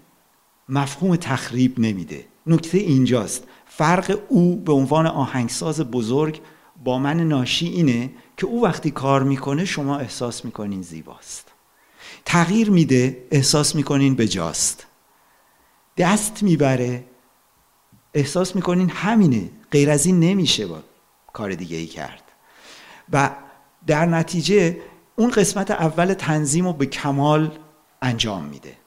مفهوم 0.70 1.16
تخریب 1.16 1.80
نمیده. 1.80 2.26
نکته 2.48 2.78
اینجاست. 2.78 3.48
فرق 3.66 4.20
او 4.30 4.56
به 4.56 4.74
عنوان 4.74 5.08
آهنگساز 5.08 5.82
بزرگ 5.82 6.42
با 6.84 7.00
من 7.00 7.28
ناشی 7.28 7.68
اینه 7.68 8.12
که 8.38 8.48
او 8.48 8.64
وقتی 8.64 8.92
کار 8.92 9.24
می‌کنه 9.24 9.66
شما 9.66 9.98
احساس 9.98 10.46
می‌کنین 10.46 10.82
زیباست. 10.82 11.54
تغییر 12.26 12.70
میده 12.70 13.28
احساس 13.32 13.76
می‌کنین 13.76 14.16
بجاست 14.16 14.88
دست 15.98 16.44
می‌بره 16.44 17.06
احساس 18.14 18.56
می‌کنین 18.56 18.90
همینه 18.90 19.50
غیر 19.72 19.90
از 19.90 20.06
این 20.06 20.20
نمیشه 20.20 20.68
با 20.68 20.84
کار 21.34 21.56
دیگه 21.56 21.78
ای 21.78 21.86
کرد. 21.86 22.24
و 23.14 23.36
در 23.88 24.06
نتیجه 24.06 24.78
اون 25.16 25.32
قسمت 25.32 25.72
اول 25.72 26.14
تنظیم 26.14 26.68
رو 26.68 26.74
به 26.74 26.86
کمال 26.86 27.60
انجام 28.02 28.44
میده. 28.44 28.78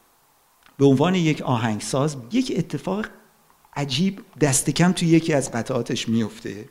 به 0.78 0.86
عنوان 0.86 1.14
یک 1.14 1.42
آهنگساز 1.42 2.16
یک 2.32 2.52
اتفاق 2.56 3.06
عجیب 3.76 4.24
دست 4.40 4.70
کم 4.70 4.92
توی 4.92 5.08
یکی 5.08 5.32
از 5.32 5.52
قطعاتش 5.52 6.08
میفته 6.08 6.68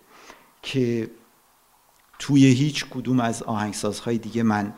که 0.61 1.11
توی 2.19 2.45
هیچ 2.45 2.85
کدوم 2.85 3.19
از 3.19 3.43
آهنگسازهای 3.43 4.17
دیگه 4.17 4.43
من 4.43 4.73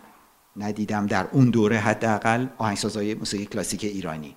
ندیدم 0.58 1.08
در 1.08 1.28
اون 1.32 1.50
دوره 1.50 1.78
حداقل 1.80 2.48
آهنگسازهای 2.58 3.14
موسیقی 3.14 3.46
کلاسیک 3.46 3.84
ایرانی. 3.84 4.36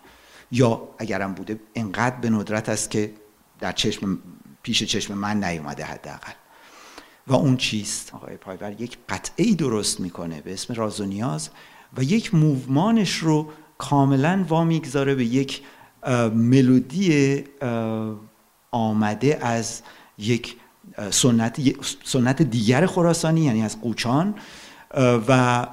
یا 0.53 0.89
اگرم 0.99 1.35
بوده 1.35 1.61
انقدر 1.75 2.17
به 2.17 2.31
ندرت 2.31 2.69
است 2.69 2.91
که 2.91 3.13
در 3.61 3.73
چشم 3.73 4.19
پیش 4.63 4.83
چشم 4.83 5.15
من 5.15 5.45
نیومده 5.45 5.85
حداقل. 5.85 6.33
و 7.27 7.35
اون 7.35 7.57
چیست؟ 7.57 8.15
آقای 8.15 8.37
پایور 8.37 8.81
یک 8.81 8.99
قطعه 9.09 9.55
درست 9.55 10.01
می‌کنه 10.01 10.41
به 10.41 10.53
اسم 10.53 10.75
راز 10.75 11.01
و 11.01 11.05
نیاز 11.05 11.51
و 11.97 12.03
یک 12.03 12.35
موومانش 12.35 13.17
رو 13.17 13.51
کاملا 13.79 14.45
وا 14.49 14.65
می‌گذاره 14.65 15.15
به 15.15 15.25
یک 15.25 15.63
ملودی 16.35 17.45
آمده 18.71 19.39
از 19.47 19.83
یک 20.19 20.57
سنت, 21.11 21.61
سنت 22.05 22.43
دیگر 22.43 22.87
خراسانی 22.87 23.41
یعنی 23.41 23.63
از 23.63 23.81
قوچان 23.81 24.35
و 25.29 25.67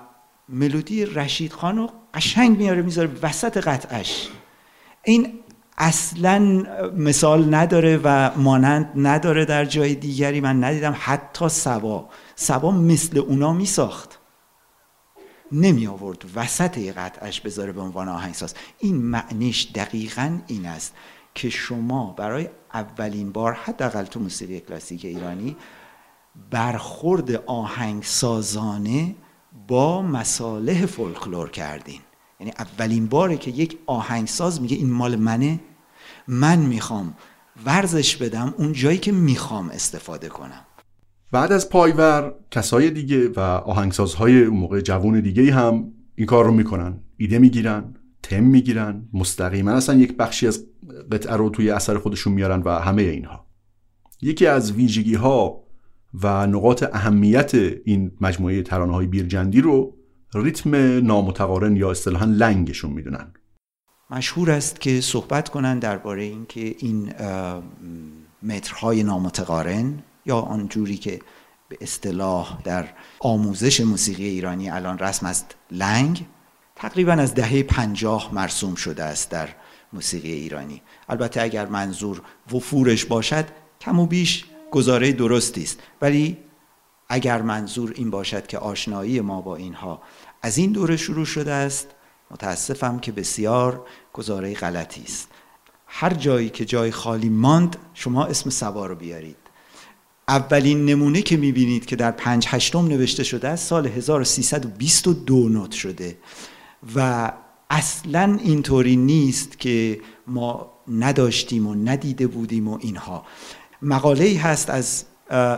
ملودی 0.50 1.06
رشید 1.06 1.54
خان 1.54 1.78
رو 1.78 1.90
قشنگ 2.14 2.58
میاره 2.58 2.82
می‌ذاره 2.82 3.10
وسط 3.22 3.58
قطعش. 3.58 4.30
این 5.04 5.40
اصلا 5.78 6.40
مثال 6.98 7.56
نداره 7.56 8.00
و 8.04 8.32
مانند 8.38 8.92
نداره 8.96 9.46
در 9.46 9.66
جای 9.66 9.96
دیگری. 9.96 10.42
من 10.42 10.64
ندیدم 10.64 10.96
حتی 11.00 11.50
سبا. 11.50 12.10
سبا 12.36 12.72
مثل 12.72 13.18
اونا 13.18 13.54
میساخت. 13.54 14.20
نمی 15.52 15.88
آورد 15.88 16.26
وسط 16.36 16.78
قطعش 16.78 17.42
بذاره 17.42 17.72
به 17.72 17.82
عنوان 17.82 18.10
آهنگساز. 18.10 18.56
این 18.80 18.96
معنیش 18.96 19.72
دقیقا 19.76 20.40
این 20.48 20.66
است 20.66 20.94
که 21.36 21.50
شما 21.50 22.14
برای 22.18 22.50
اولین 22.74 23.32
بار 23.32 23.54
حداقل 23.54 24.04
تو 24.04 24.20
موسیقی 24.20 24.60
کلاسیک 24.60 25.06
ایرانی 25.06 25.56
برخورد 26.52 27.32
آهنگسازانه 27.32 29.16
با 29.68 30.02
مصالح 30.02 30.86
فولکلور 30.86 31.50
کردین. 31.50 32.00
یعنی 32.40 32.54
اولین 32.60 33.08
باره 33.08 33.38
که 33.38 33.52
یک 33.52 33.78
آهنگساز 33.86 34.62
میگه 34.62 34.78
این 34.78 34.90
مال 34.92 35.16
منه 35.16 35.60
من 36.28 36.60
می‌خوام 36.60 37.14
ورزش 37.66 38.16
بدم 38.16 38.54
اون 38.58 38.74
جایی 38.74 38.98
که 38.98 39.12
می‌خوام 39.12 39.70
استفاده 39.70 40.30
کنم. 40.30 40.66
بعد 41.32 41.52
از 41.52 41.70
پایور 41.70 42.36
کسای 42.52 42.90
دیگه 42.90 43.30
و 43.30 43.40
آهنگسازهای 43.40 44.44
اون 44.44 44.60
موقع 44.60 44.82
جوون 44.82 45.20
دیگه 45.20 45.54
هم 45.54 45.94
این 46.16 46.28
کار 46.28 46.46
رو 46.46 46.52
می‌کنن. 46.52 47.00
ایده 47.18 47.40
می‌گیرن 47.40 47.96
تم 48.24 48.44
می‌گیرن 48.44 49.10
مستقیما 49.14 49.72
اصلا 49.72 49.96
یک 49.96 50.18
بخشی 50.18 50.48
از 50.48 50.66
قطعه 51.12 51.36
رو 51.36 51.50
توی 51.50 51.72
اثر 51.72 51.98
خودشون 51.98 52.34
میارن 52.34 52.62
و 52.62 52.70
همه 52.70 53.02
اینها. 53.02 53.48
یکی 54.22 54.48
از 54.48 54.72
ویژگی 54.72 55.16
ها 55.16 55.61
و 56.14 56.48
نقاط 56.48 56.84
اهمیت 56.94 57.56
این 57.86 58.12
مجموعه 58.22 58.62
ترانه 58.64 58.94
های 58.94 59.08
بیرجندی 59.08 59.62
رو 59.62 59.96
ریتم 60.36 60.76
نامتقارن 61.08 61.76
یا 61.76 61.92
اصطلاحا 61.92 62.26
لنگشون 62.26 62.92
می‌دونن. 62.92 63.34
مشهور 64.10 64.52
است 64.52 64.82
که 64.82 65.02
صحبت 65.02 65.50
کنن 65.50 65.80
درباره 65.80 66.24
اینکه 66.24 66.76
این 66.80 67.14
مترهای 68.44 69.04
نامتقارن 69.04 70.04
یا 70.26 70.40
آنجوری 70.40 70.98
که 70.98 71.20
به 71.70 71.78
اصطلاح 71.82 72.62
در 72.64 72.88
آموزش 73.20 73.82
موسیقی 73.82 74.26
ایرانی 74.26 74.70
الان 74.70 75.00
رسم 75.00 75.26
است 75.26 75.56
لنگ 75.72 76.26
تقریبا 76.76 77.12
از 77.12 77.34
دهه 77.34 77.64
پنجاه 77.64 78.30
مرسوم 78.34 78.76
شده 78.76 79.04
است 79.04 79.32
در 79.32 79.50
موسیقی 79.94 80.32
ایرانی. 80.32 80.82
البته 81.10 81.42
اگر 81.42 81.66
منظور 81.66 82.22
وفورش 82.54 83.06
باشد 83.06 83.46
کم 83.82 84.00
و 84.00 84.06
بیش 84.06 84.46
گزاره 84.72 85.12
درستی 85.12 85.64
است. 85.64 85.80
ولی 86.02 86.38
اگر 87.10 87.42
منظور 87.42 87.94
این 87.96 88.10
باشد 88.10 88.48
که 88.48 88.58
آشنایی 88.58 89.22
ما 89.22 89.42
با 89.42 89.56
اینها 89.56 90.02
از 90.42 90.58
این 90.58 90.72
دوره 90.72 90.98
شروع 90.98 91.26
شده 91.26 91.52
است 91.52 91.88
متاسفم 92.32 93.00
که 93.00 93.12
بسیار 93.12 93.86
گزاره 94.14 94.54
غلطی 94.54 95.04
است. 95.04 95.28
هر 95.88 96.14
جایی 96.14 96.50
که 96.50 96.66
جای 96.66 96.92
خالی 96.92 97.30
ماند 97.30 97.78
شما 97.94 98.26
اسم 98.26 98.50
سوا 98.50 98.86
رو 98.86 98.96
بیارید. 98.96 99.38
اولین 100.28 100.86
نمونه 100.86 101.22
که 101.22 101.38
می‌بینید 101.38 101.86
که 101.86 101.96
در 101.96 102.12
پنج 102.12 102.46
هشتم 102.50 102.88
نوشته 102.88 103.24
شده 103.24 103.48
است 103.48 103.68
سال 103.68 103.88
1322 103.88 105.50
نوت 105.50 105.72
شده. 105.72 106.18
و 106.96 107.32
اصلا 107.70 108.40
اینطوری 108.44 108.96
نیست 108.96 109.60
که 109.60 110.02
ما 110.28 110.72
نداشتیم 110.88 111.68
و 111.68 111.76
ندیده 111.76 112.28
بودیم 112.28 112.68
و 112.68 112.78
اینها. 112.82 113.26
مقاله 113.82 114.26
ای 114.26 114.36
هست 114.36 114.70
از 114.70 115.04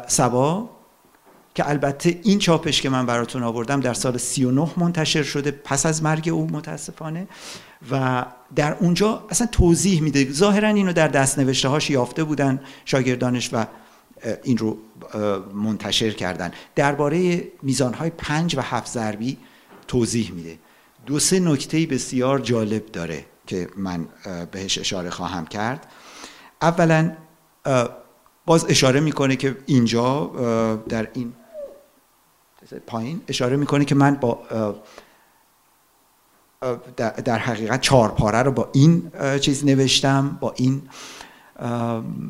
سبا 0.08 0.70
که 1.56 1.70
البته 1.70 2.20
این 2.24 2.40
چاپش 2.40 2.82
که 2.82 2.90
من 2.90 3.06
براتون 3.06 3.44
آوردم 3.44 3.80
در 3.80 3.94
سال 3.94 4.18
39 4.18 4.70
منتشر 4.78 5.24
شده 5.24 5.52
پس 5.52 5.86
از 5.86 6.04
مرگ 6.04 6.30
او 6.30 6.48
متاسفانه 6.52 7.28
و 7.92 8.26
در 8.56 8.74
اونجا 8.80 9.26
اصلا 9.30 9.48
توضیح 9.52 10.02
میده. 10.02 10.32
ظاهرا 10.32 10.68
اینو 10.68 10.94
در 10.94 11.08
دست 11.08 11.40
نوشته 11.40 11.68
هاش 11.68 11.90
یافته 11.90 12.24
بودن 12.24 12.62
شاگردانش 12.86 13.50
و 13.54 13.66
این 14.44 14.58
رو 14.58 14.78
منتشر 15.54 16.12
کردن. 16.12 16.52
درباره 16.76 17.44
میزان 17.62 17.94
های 17.94 18.10
پنج 18.10 18.56
و 18.58 18.62
هفت 18.62 18.92
ضربی 18.92 19.38
توضیح 19.88 20.32
میده. 20.32 20.58
دو 21.06 21.20
سه 21.20 21.40
نکته 21.40 21.86
بسیار 21.86 22.40
جالب 22.40 22.86
داره 22.86 23.26
که 23.48 23.70
من 23.78 24.08
بهش 24.52 24.78
اشاره 24.78 25.10
خواهم 25.10 25.46
کرد. 25.46 25.88
اولا 26.62 27.12
باز 28.46 28.66
اشاره 28.70 29.00
می‌کنه 29.00 29.36
که 29.36 29.58
اینجا 29.66 30.26
در 30.90 31.08
این 31.14 31.34
پایین 32.88 33.22
اشاره 33.28 33.58
می‌کنه 33.58 33.86
که 33.86 33.96
من 33.96 34.16
با 34.16 34.40
در 37.26 37.40
حقیقت 37.40 37.82
چهار 37.82 38.12
پاره 38.12 38.38
رو 38.38 38.52
با 38.52 38.70
این 38.74 39.12
چیز 39.40 39.66
نوشتم 39.66 40.38
با 40.42 40.54
این 40.58 40.90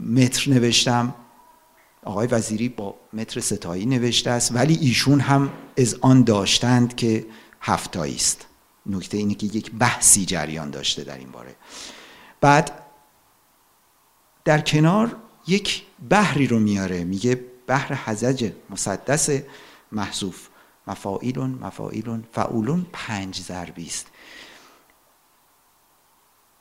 متر 0.10 0.52
نوشتم. 0.52 1.16
آقای 2.06 2.28
وزیری 2.28 2.70
با 2.70 2.96
متر 3.14 3.40
ستایی 3.40 3.86
نوشته 3.86 4.30
است 4.30 4.56
ولی 4.56 4.76
ایشون 4.76 5.20
هم 5.20 5.50
از 5.78 5.96
آن 6.02 6.24
داشتند 6.24 6.96
که 6.96 7.26
هفتایی 7.62 8.16
است. 8.16 8.46
نکته 8.86 9.18
اینه 9.18 9.34
که 9.34 9.46
یک 9.46 9.72
بحثی 9.72 10.26
جریان 10.26 10.70
داشته 10.70 11.04
در 11.04 11.18
این 11.18 11.32
باره. 11.32 11.56
بعد 12.42 12.72
در 14.46 14.62
کنار 14.62 15.16
یک 15.48 15.84
بحری 16.10 16.48
رو 16.48 16.60
میاره. 16.60 17.04
میگه 17.04 17.44
بحر 17.68 17.94
حزج 18.06 18.52
مسدس 18.70 19.30
محذوف. 19.92 20.50
مفاعیلون 20.88 21.50
مفاعیلون 21.50 22.24
فعولون 22.32 22.86
پنج 22.94 23.42
ضربی 23.42 23.86
است. 23.86 24.08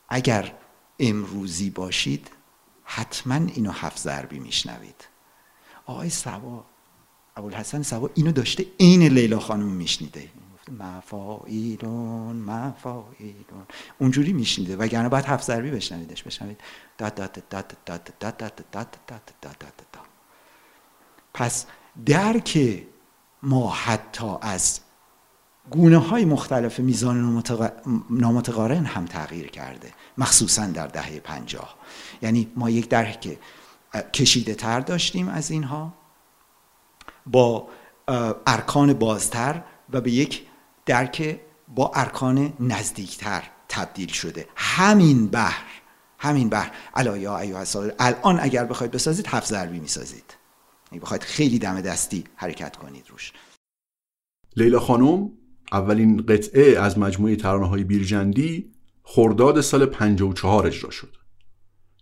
اگر 0.09 0.55
امروزی 0.99 1.69
باشید 1.69 2.31
حتما 2.83 3.35
اینو 3.35 3.71
هفت 3.71 3.99
ضربی 3.99 4.39
میشنوید. 4.39 5.07
آقای 5.85 6.09
سبا 6.09 6.65
ابوالحسن 7.35 7.81
سبا 7.81 8.09
اینو 8.13 8.31
داشته 8.31 8.65
عین 8.79 9.03
لیلا 9.03 9.39
خانم 9.39 9.65
میشنیده. 9.67 10.29
گفت 10.63 10.81
مفایلون 10.81 12.35
مفایلون 12.35 13.67
اونجوری 13.99 14.33
میشنیده 14.33 14.75
وگرنه 14.75 15.09
باید 15.09 15.25
هفت 15.25 15.43
ضربی 15.43 15.71
بشنویدش 15.71 16.23
بشنوید 16.23 16.61
داد 16.97 17.15
داد 17.15 17.43
داد 17.49 17.77
داد 17.85 18.13
داد 18.19 18.45
داد 18.45 18.61
داد 18.71 19.21
داد 19.41 19.59
داد 19.59 20.05
پس 21.33 21.65
درک 22.05 22.83
ما 23.43 23.69
حتی 23.69 24.31
از 24.41 24.79
گونه 25.71 25.97
های 25.97 26.25
مختلف 26.25 26.79
میزان 26.79 27.43
نامتقارن 28.09 28.85
هم 28.85 29.05
تغییر 29.05 29.47
کرده 29.47 29.93
مخصوصا 30.17 30.65
در 30.65 30.87
دهه 30.87 31.19
پنجاه 31.19 31.75
یعنی 32.21 32.51
ما 32.55 32.69
یک 32.69 32.89
درک 32.89 33.37
کشیده 34.13 34.55
تر 34.55 34.79
داشتیم 34.79 35.27
از 35.27 35.51
اینها 35.51 35.93
با 37.25 37.67
ارکان 38.47 38.93
بازتر 38.93 39.61
و 39.89 40.01
به 40.01 40.11
یک 40.11 40.47
درک 40.85 41.39
با 41.67 41.91
ارکان 41.95 42.53
نزدیکتر 42.59 43.43
تبدیل 43.69 44.07
شده. 44.07 44.47
همین 44.55 45.27
بحر 45.27 45.65
همین 46.19 46.49
بحر. 46.49 46.71
الایا 46.93 47.37
ایوه 47.37 47.63
الان 47.99 48.39
اگر 48.41 48.65
بخواید 48.65 48.91
بسازید 48.91 49.27
هفت 49.27 49.47
ضربی 49.47 49.79
می‌سازید. 49.79 50.37
یعنی 50.91 50.99
بخواید 50.99 51.23
خیلی 51.23 51.59
دم 51.59 51.81
دستی 51.81 52.23
حرکت 52.35 52.75
کنید 52.75 53.05
روش. 53.09 53.31
لیلا 54.55 54.79
خانم 54.79 55.29
اولین 55.71 56.25
قطعه 56.25 56.79
از 56.79 56.99
مجموعه 56.99 57.35
ترانه 57.35 57.67
های 57.67 57.83
بیرجندی 57.83 58.71
خرداد 59.03 59.61
سال 59.61 59.85
54 59.85 60.67
اجرا 60.67 60.89
شد. 60.89 61.15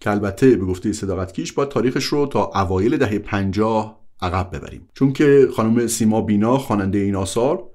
که 0.01 0.09
البته 0.09 0.55
به 0.55 0.65
گفته 0.65 0.93
صداقت 0.93 1.33
کیش 1.33 1.53
با 1.53 1.65
تاریخش 1.65 2.05
رو 2.05 2.25
تا 2.25 2.51
اوایل 2.55 2.97
دهه 2.97 3.19
50 3.19 4.01
عقب 4.21 4.55
ببریم. 4.55 4.87
چون 4.93 5.13
که 5.13 5.47
خانم 5.55 5.87
سیما 5.87 6.21
بینا 6.21 6.57
خواننده 6.57 6.97
این 6.97 7.15
آثار 7.15 7.70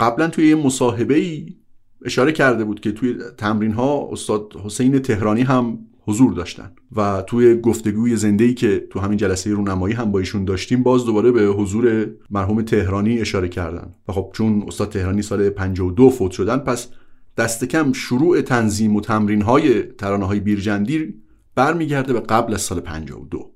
قبلا 0.00 0.28
توی 0.28 0.48
یه 0.48 0.54
مصاحبه 0.54 1.14
ای 1.14 1.56
اشاره 2.04 2.32
کرده 2.32 2.64
بود 2.64 2.80
که 2.80 2.92
توی 2.92 3.14
تمرین 3.38 3.72
ها 3.72 4.08
استاد 4.12 4.56
حسین 4.64 4.98
تهرانی 4.98 5.42
هم 5.42 5.78
حضور 6.00 6.32
داشتن 6.32 6.72
و 6.96 7.22
توی 7.26 7.60
گفتگوی 7.60 8.16
زنده 8.16 8.44
ای 8.44 8.54
که 8.54 8.86
تو 8.90 9.00
همین 9.00 9.18
جلسه 9.18 9.50
رونمایی 9.50 9.94
هم 9.94 10.12
با 10.12 10.18
ایشون 10.18 10.44
داشتیم 10.44 10.82
باز 10.82 11.04
دوباره 11.04 11.32
به 11.32 11.46
حضور 11.46 12.10
مرحوم 12.30 12.62
تهرانی 12.62 13.20
اشاره 13.20 13.48
کردن. 13.48 13.94
و 14.08 14.12
خب 14.12 14.30
چون 14.34 14.64
استاد 14.66 14.88
تهرانی 14.88 15.22
سال 15.22 15.50
52 15.50 16.10
فوت 16.10 16.30
شدن 16.30 16.56
پس 16.56 16.88
دست 17.36 17.64
کم 17.64 17.92
شروع 17.92 18.40
تنظیم 18.40 18.96
و 18.96 19.00
تمرین 19.00 19.42
های 19.42 19.82
ترانه 19.82 20.26
های 20.26 20.40
بیرجندی 20.40 21.14
برمیگرده 21.54 22.12
به 22.12 22.20
قبل 22.20 22.54
از 22.54 22.60
سال 22.60 22.80
52 22.80 23.54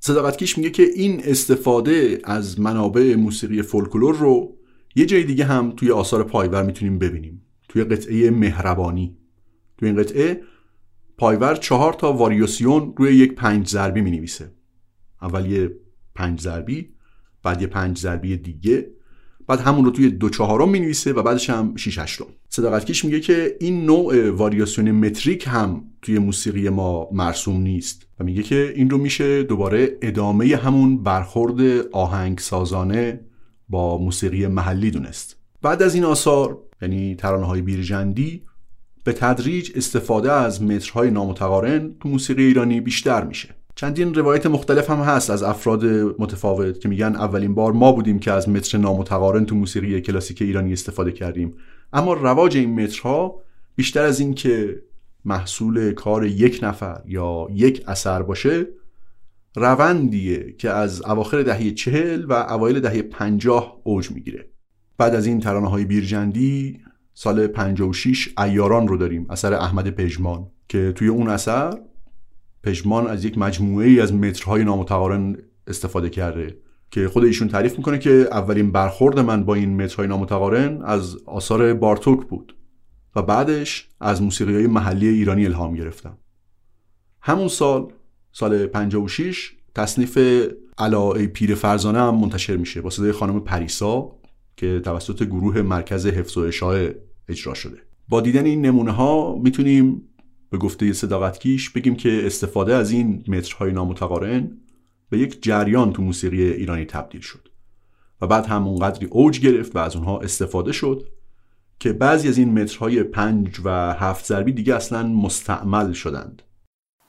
صداقتکیش 0.00 0.58
میگه 0.58 0.70
که 0.70 0.82
این 0.82 1.22
استفاده 1.24 2.20
از 2.24 2.60
منابع 2.60 3.14
موسیقی 3.14 3.62
فولکلور 3.62 4.16
رو 4.16 4.56
یه 4.94 5.06
جای 5.06 5.24
دیگه 5.24 5.44
هم 5.44 5.72
توی 5.76 5.90
آثار 5.90 6.24
پایور 6.24 6.62
می‌تونیم 6.62 6.98
ببینیم. 6.98 7.42
توی 7.68 7.84
قطعه 7.84 8.30
مهربانی. 8.30 9.16
توی 9.78 9.88
این 9.88 9.98
قطعه 9.98 10.42
پایور 11.18 11.54
چهار 11.54 11.92
تا 11.92 12.12
واریوسیون 12.12 12.94
روی 12.96 13.14
یک 13.14 13.34
پنج 13.34 13.68
ضربی 13.68 14.00
می 14.00 14.10
نویسه 14.10 14.52
اول 15.22 15.50
یه 15.50 15.70
پنج 16.14 16.40
ضربی 16.40 16.88
بعد 17.42 17.62
یه 17.62 17.66
پنج 17.66 17.98
ضربی 17.98 18.36
دیگه 18.36 18.90
بعد 19.46 19.60
همون 19.60 19.84
رو 19.84 19.90
توی 19.90 20.10
دو 20.10 20.28
چهارم 20.28 20.68
می 20.68 20.80
نویسه 20.80 21.12
و 21.12 21.22
بعدش 21.22 21.50
هم 21.50 21.76
شیش 21.76 21.98
هشتم. 21.98 22.26
صداقتکش 22.48 23.04
میگه 23.04 23.20
که 23.20 23.56
این 23.60 23.84
نوع 23.84 24.30
واریاسیون 24.30 24.90
متریک 24.90 25.44
هم 25.48 25.84
توی 26.02 26.18
موسیقی 26.18 26.68
ما 26.68 27.08
مرسوم 27.12 27.60
نیست 27.60 28.06
و 28.20 28.24
میگه 28.24 28.42
که 28.42 28.72
این 28.76 28.90
رو 28.90 28.98
میشه 28.98 29.42
دوباره 29.42 29.98
ادامه 30.02 30.56
همون 30.56 31.02
برخورد 31.02 31.60
آهنگ 31.92 32.38
سازانه 32.38 33.20
با 33.72 33.98
موسیقی 33.98 34.46
محلی 34.46 34.90
دونست. 34.90 35.36
بعد 35.62 35.82
از 35.82 35.94
این 35.94 36.04
آثار 36.04 36.58
یعنی 36.82 37.14
ترانه 37.14 37.46
های 37.46 37.62
بیرجندی 37.62 38.42
به 39.04 39.12
تدریج 39.12 39.72
استفاده 39.74 40.32
از 40.32 40.62
مترهای 40.62 41.10
نامتقارن 41.10 41.94
تو 42.00 42.08
موسیقی 42.08 42.44
ایرانی 42.44 42.80
بیشتر 42.80 43.24
میشه. 43.24 43.48
چندین 43.74 44.14
روایت 44.14 44.46
مختلف 44.46 44.90
هم 44.90 44.98
هست 44.98 45.30
از 45.30 45.42
افراد 45.42 45.84
متفاوت 46.18 46.80
که 46.80 46.88
میگن 46.88 47.16
اولین 47.16 47.54
بار 47.54 47.72
ما 47.72 47.92
بودیم 47.92 48.18
که 48.18 48.32
از 48.32 48.48
متر 48.48 48.78
نامتقارن 48.78 49.44
تو 49.44 49.54
موسیقی 49.54 50.00
کلاسیک 50.00 50.42
ایرانی 50.42 50.72
استفاده 50.72 51.12
کردیم. 51.12 51.54
اما 51.92 52.12
رواج 52.12 52.56
این 52.56 52.84
مترها 52.84 53.42
بیشتر 53.76 54.04
از 54.04 54.20
این 54.20 54.34
که 54.34 54.82
محصول 55.24 55.92
کار 55.92 56.26
یک 56.26 56.60
نفر 56.62 57.00
یا 57.06 57.46
یک 57.50 57.84
اثر 57.86 58.22
باشه 58.22 58.66
روندیه 59.56 60.52
که 60.52 60.70
از 60.70 61.02
اواخر 61.02 61.42
دهه 61.42 61.70
چهل 61.70 62.24
و 62.24 62.32
اوایل 62.32 62.80
دهه 62.80 63.02
پنجاه 63.02 63.80
اوج 63.84 64.10
می‌گیره. 64.10 64.48
بعد 64.98 65.14
از 65.14 65.26
این 65.26 65.40
ترانه 65.40 65.70
های 65.70 65.84
بیرجندی 65.84 66.80
سال 67.14 67.46
56 67.46 68.28
ایاران 68.38 68.88
رو 68.88 68.96
داریم 68.96 69.26
اثر 69.30 69.54
احمد 69.54 69.90
پژمان 69.90 70.50
که 70.68 70.92
توی 70.96 71.08
اون 71.08 71.28
اثر 71.28 71.78
پژمان 72.62 73.06
از 73.06 73.24
یک 73.24 73.38
مجموعه 73.38 73.86
ای 73.86 74.00
از 74.00 74.14
مترهای 74.14 74.64
نامتقارن 74.64 75.36
استفاده 75.66 76.10
کرده 76.10 76.58
که 76.90 77.08
خود 77.08 77.24
ایشون 77.24 77.48
تعریف 77.48 77.78
می‌کنه 77.78 77.98
که 77.98 78.28
اولین 78.30 78.72
برخورد 78.72 79.18
من 79.18 79.44
با 79.44 79.54
این 79.54 79.82
مترهای 79.82 80.08
نامتقارن 80.08 80.82
از 80.82 81.16
آثار 81.26 81.74
بارتوک 81.74 82.26
بود 82.26 82.56
و 83.16 83.22
بعدش 83.22 83.88
از 84.00 84.22
موسیقی 84.22 84.54
های 84.54 84.66
محلی 84.66 85.08
ایرانی 85.08 85.46
الهام 85.46 85.74
گرفتم. 85.74 86.18
همون 87.20 87.48
سال 87.48 87.92
سال 88.32 88.66
56 88.66 89.52
تصنیف 89.74 90.18
علا 90.78 91.10
پیر 91.12 91.54
فرزانه 91.54 91.98
هم 91.98 92.14
منتشر 92.14 92.56
میشه 92.56 92.80
با 92.80 92.90
صدای 92.90 93.12
خانم 93.12 93.40
پریسا 93.40 94.12
که 94.56 94.80
توسط 94.80 95.22
گروه 95.22 95.62
مرکز 95.62 96.06
حفظ 96.06 96.36
و 96.36 96.40
اشاعه 96.40 97.02
اجرا 97.28 97.54
شده. 97.54 97.76
با 98.08 98.20
دیدن 98.20 98.44
این 98.44 98.66
نمونه 98.66 98.90
ها 98.90 99.38
می‌تونیم 99.42 100.02
به 100.50 100.58
گفته 100.58 100.92
صداقتکیش 100.92 101.70
بگیم 101.70 101.96
که 101.96 102.26
استفاده 102.26 102.74
از 102.74 102.90
این 102.90 103.24
مترهای 103.28 103.72
نامتقارن 103.72 104.50
به 105.10 105.18
یک 105.18 105.42
جریان 105.42 105.92
تو 105.92 106.02
موسیقی 106.02 106.42
ایرانی 106.42 106.84
تبدیل 106.84 107.20
شد 107.20 107.48
و 108.20 108.26
بعد 108.26 108.46
هم 108.46 108.68
اونقدری 108.68 109.06
اوج 109.06 109.40
گرفت 109.40 109.76
و 109.76 109.78
از 109.78 109.96
اونها 109.96 110.20
استفاده 110.20 110.72
شد 110.72 111.08
که 111.80 111.92
بعضی 111.92 112.28
از 112.28 112.38
این 112.38 112.62
مترهای 112.62 113.02
پنج 113.02 113.60
و 113.64 113.94
هفت 113.94 114.26
ضربی 114.26 114.52
دیگه 114.52 114.74
اصلا 114.74 115.02
مستعمل 115.08 115.92
شدند. 115.92 116.42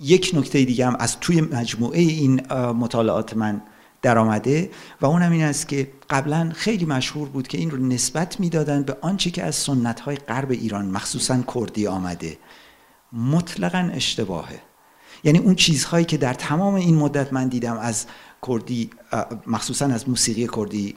یک 0.04 0.32
نکته 0.34 0.66
دیگه 0.66 0.88
هم 0.88 0.96
از 1.00 1.20
توی 1.20 1.42
مجموعه 1.42 2.00
این 2.00 2.54
مطالعات 2.54 3.38
من 3.38 3.62
در 4.02 4.18
آمده 4.18 4.72
و 5.02 5.06
اونم 5.06 5.32
این 5.32 5.44
است 5.44 5.68
که 5.68 5.92
قبلا 6.10 6.52
خیلی 6.56 6.86
مشهور 6.86 7.30
بود 7.30 7.48
که 7.48 7.58
این 7.58 7.72
رو 7.72 7.78
نسبت 7.78 8.40
می‌دادن 8.40 8.84
به 8.84 8.98
آنچه 9.02 9.32
که 9.32 9.44
از 9.44 9.56
سنت 9.56 10.00
های 10.00 10.16
غرب 10.16 10.52
ایران 10.52 10.86
مخصوصا 10.86 11.42
کردی 11.56 11.88
آمده. 11.88 12.38
مطلقا 13.14 13.90
اشتباهه. 13.94 14.60
یعنی 15.24 15.40
اون 15.40 15.56
چیزهایی 15.56 16.06
که 16.06 16.18
در 16.18 16.34
تمام 16.34 16.74
این 16.74 16.96
مدت 16.96 17.34
من 17.34 17.48
دیدم 17.48 17.78
از 17.78 18.06
کردی 18.48 18.90
مخصوصا 19.48 19.86
از 19.86 20.10
موسیقی 20.10 20.48
کردی 20.56 20.96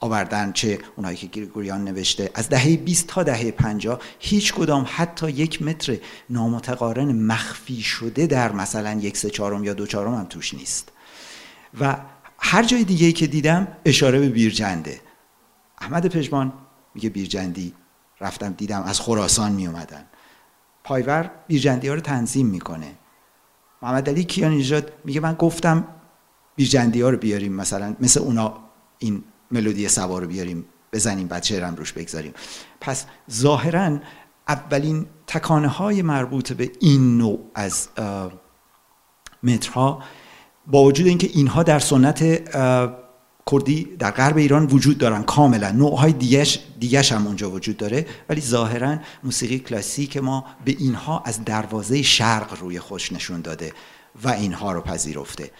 آوردن 0.00 0.52
چه 0.52 0.78
اونایی 0.96 1.16
که 1.16 1.26
گریگوریان 1.26 1.84
نوشته. 1.84 2.30
از 2.34 2.48
دهه 2.48 2.76
20 2.76 3.06
تا 3.06 3.22
دهه 3.22 3.50
50 3.50 4.00
هیچ 4.18 4.54
کدام 4.54 4.86
حتی 4.88 5.30
یک 5.30 5.62
متر 5.62 5.96
نامتقارن 6.30 7.12
مخفی 7.12 7.82
شده 7.82 8.26
در 8.26 8.52
مثلا 8.52 8.92
یک 8.92 9.16
سه 9.16 9.30
چهارم 9.30 9.64
یا 9.64 9.74
دو 9.74 9.86
چهارم 9.86 10.14
هم 10.14 10.24
توش 10.24 10.54
نیست. 10.54 10.92
و 11.80 11.96
هر 12.38 12.62
جای 12.62 12.84
دیگه 12.84 13.12
که 13.12 13.26
دیدم 13.26 13.68
اشاره 13.84 14.18
به 14.18 14.28
بیرجنده. 14.28 15.00
احمد 15.78 16.06
پژمان 16.06 16.52
میگه 16.94 17.08
بیرجندی 17.10 17.74
رفتم 18.20 18.52
دیدم 18.52 18.82
از 18.82 19.00
خراسان 19.00 19.52
می 19.52 19.66
اومدن 19.66 20.04
پایور 20.84 21.30
بیرجندی 21.46 21.88
ها 21.88 21.94
رو 21.94 22.00
تنظیم 22.00 22.46
می‌کنه. 22.46 22.94
محمد 23.82 24.08
علی 24.08 24.24
کیان 24.24 24.82
میگه 25.04 25.20
من 25.20 25.34
گفتم 25.34 25.84
بیرجندی 26.56 27.00
ها 27.00 27.10
رو 27.10 27.16
بیاریم 27.16 27.52
مثلا 27.52 27.96
مثل 28.00 28.20
اونا 28.20 28.58
این 28.98 29.24
ملودی 29.50 29.88
سوا 29.88 30.18
رو 30.18 30.26
بیاریم 30.26 30.64
بزنیم 30.92 31.26
بعد 31.26 31.42
شعرم 31.42 31.74
روش 31.74 31.92
بگذاریم. 31.92 32.34
پس 32.80 33.04
ظاهرا 33.30 33.98
اولین 34.48 35.06
تکانه 35.26 35.68
های 35.68 36.02
مربوط 36.02 36.52
به 36.52 36.70
این 36.80 37.18
نوع 37.18 37.50
از 37.54 37.88
مترها 39.42 40.02
با 40.66 40.82
وجود 40.82 41.06
اینکه 41.06 41.30
اینها 41.34 41.62
در 41.62 41.78
سنت 41.78 42.50
کردی 43.50 43.84
در 43.98 44.10
غرب 44.10 44.36
ایران 44.36 44.66
وجود 44.66 44.98
دارن 44.98 45.22
کاملا. 45.22 45.70
نوعهای 45.70 46.12
دیگش 46.12 46.60
دیگش 46.80 47.12
هم 47.12 47.26
اونجا 47.26 47.50
وجود 47.50 47.76
داره. 47.76 48.06
ولی 48.28 48.40
ظاهرا 48.40 48.96
موسیقی 49.24 49.58
کلاسیک 49.58 50.16
ما 50.16 50.44
به 50.64 50.76
اینها 50.78 51.22
از 51.26 51.44
دروازه 51.44 52.02
شرق 52.02 52.60
روی 52.60 52.80
خوش 52.80 53.12
نشون 53.12 53.40
داده 53.40 53.72
و 54.24 54.28
اینها 54.28 54.72
رو 54.72 54.80
پذیرفته. 54.80 55.50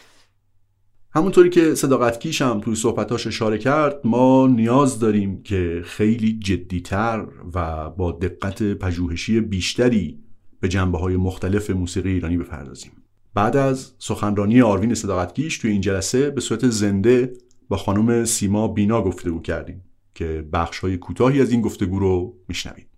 همونطوری 1.13 1.51
که 1.51 1.75
صداقتکیش 1.75 2.43
هم 2.43 2.61
توی 2.61 2.75
صحبتاش 2.75 3.27
اشاره 3.27 3.59
کرد 3.59 4.01
ما 4.05 4.47
نیاز 4.47 4.99
داریم 4.99 5.43
که 5.43 5.83
خیلی 5.85 6.39
جدیتر 6.39 7.27
و 7.55 7.91
با 7.91 8.13
دقت 8.13 8.63
پژوهشی 8.63 9.41
بیشتری 9.41 10.19
به 10.61 10.69
جنبه 10.69 10.99
های 10.99 11.17
مختلف 11.17 11.71
موسیقی 11.71 12.11
ایرانی 12.11 12.37
بپردازیم. 12.37 12.93
بعد 13.35 13.57
از 13.57 13.93
سخنرانی 13.99 14.63
آروین 14.63 14.95
صداقتگیش 14.95 15.59
توی 15.59 15.71
این 15.71 15.81
جلسه 15.81 16.31
به 16.31 16.41
صورت 16.41 16.69
زنده 16.69 17.33
با 17.69 17.77
خانم 17.77 18.25
سیما 18.25 18.69
بینا 18.69 19.03
گفتگو 19.03 19.41
کردیم 19.41 19.85
که 20.15 20.49
بخش 20.53 20.79
های 20.79 20.97
کوتاهی 20.97 21.41
از 21.41 21.51
این 21.51 21.61
گفتگو 21.61 21.99
رو 21.99 22.37
میشنوید. 22.49 22.90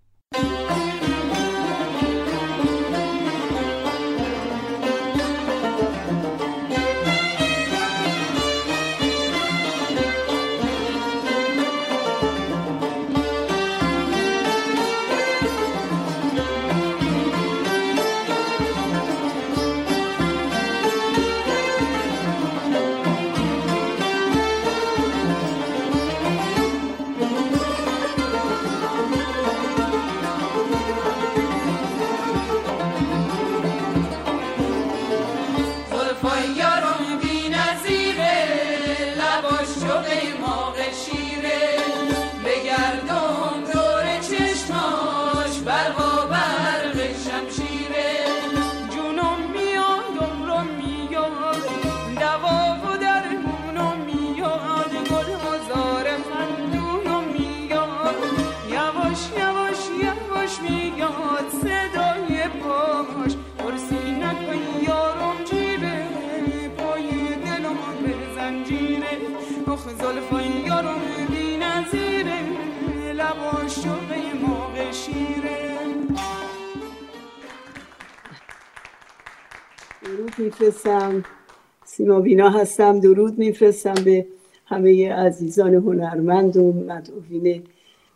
سیما 82.13 82.21
بینا 82.21 82.49
هستم. 82.49 82.99
درود 82.99 83.39
میفرستم 83.39 83.93
به 83.93 84.25
همه 84.65 85.13
عزیزان 85.13 85.73
هنرمند 85.73 86.57
و 86.57 86.73
مدعوین 86.73 87.63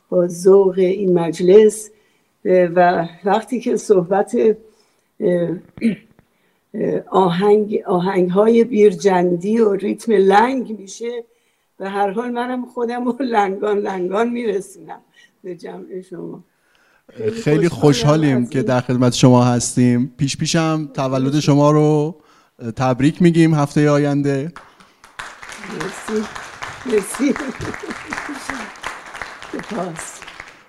با 0.09 0.27
ذوق 0.27 0.75
این 0.77 1.19
مجلس. 1.19 1.89
و 2.45 3.07
وقتی 3.25 3.59
که 3.59 3.77
صحبت 3.77 4.37
آهنگ, 7.09 7.83
آهنگ 7.85 8.29
های 8.29 8.63
بیرجندی 8.63 9.59
و 9.59 9.73
ریتم 9.73 10.11
لنگ 10.11 10.79
میشه 10.79 11.23
به 11.77 11.89
هر 11.89 12.11
حال 12.11 12.29
منم 12.31 12.65
خودم 12.65 13.05
رو 13.05 13.15
لنگان 13.19 13.77
لنگان 13.77 14.29
میرسونم 14.29 14.99
به 15.43 15.55
جمع 15.55 16.01
شما. 16.09 16.43
خیلی 17.43 17.69
خوشحالیم 17.69 18.47
که 18.47 18.63
در 18.63 18.81
خدمت 18.81 19.13
شما 19.13 19.43
هستیم. 19.43 20.13
پیش 20.17 20.37
پیشم 20.37 20.89
تولد 20.93 21.39
شما 21.39 21.71
رو 21.71 22.15
تبریک 22.75 23.21
میگیم 23.21 23.53
هفته 23.53 23.89
آینده. 23.89 24.51
مرسی. 26.85 27.33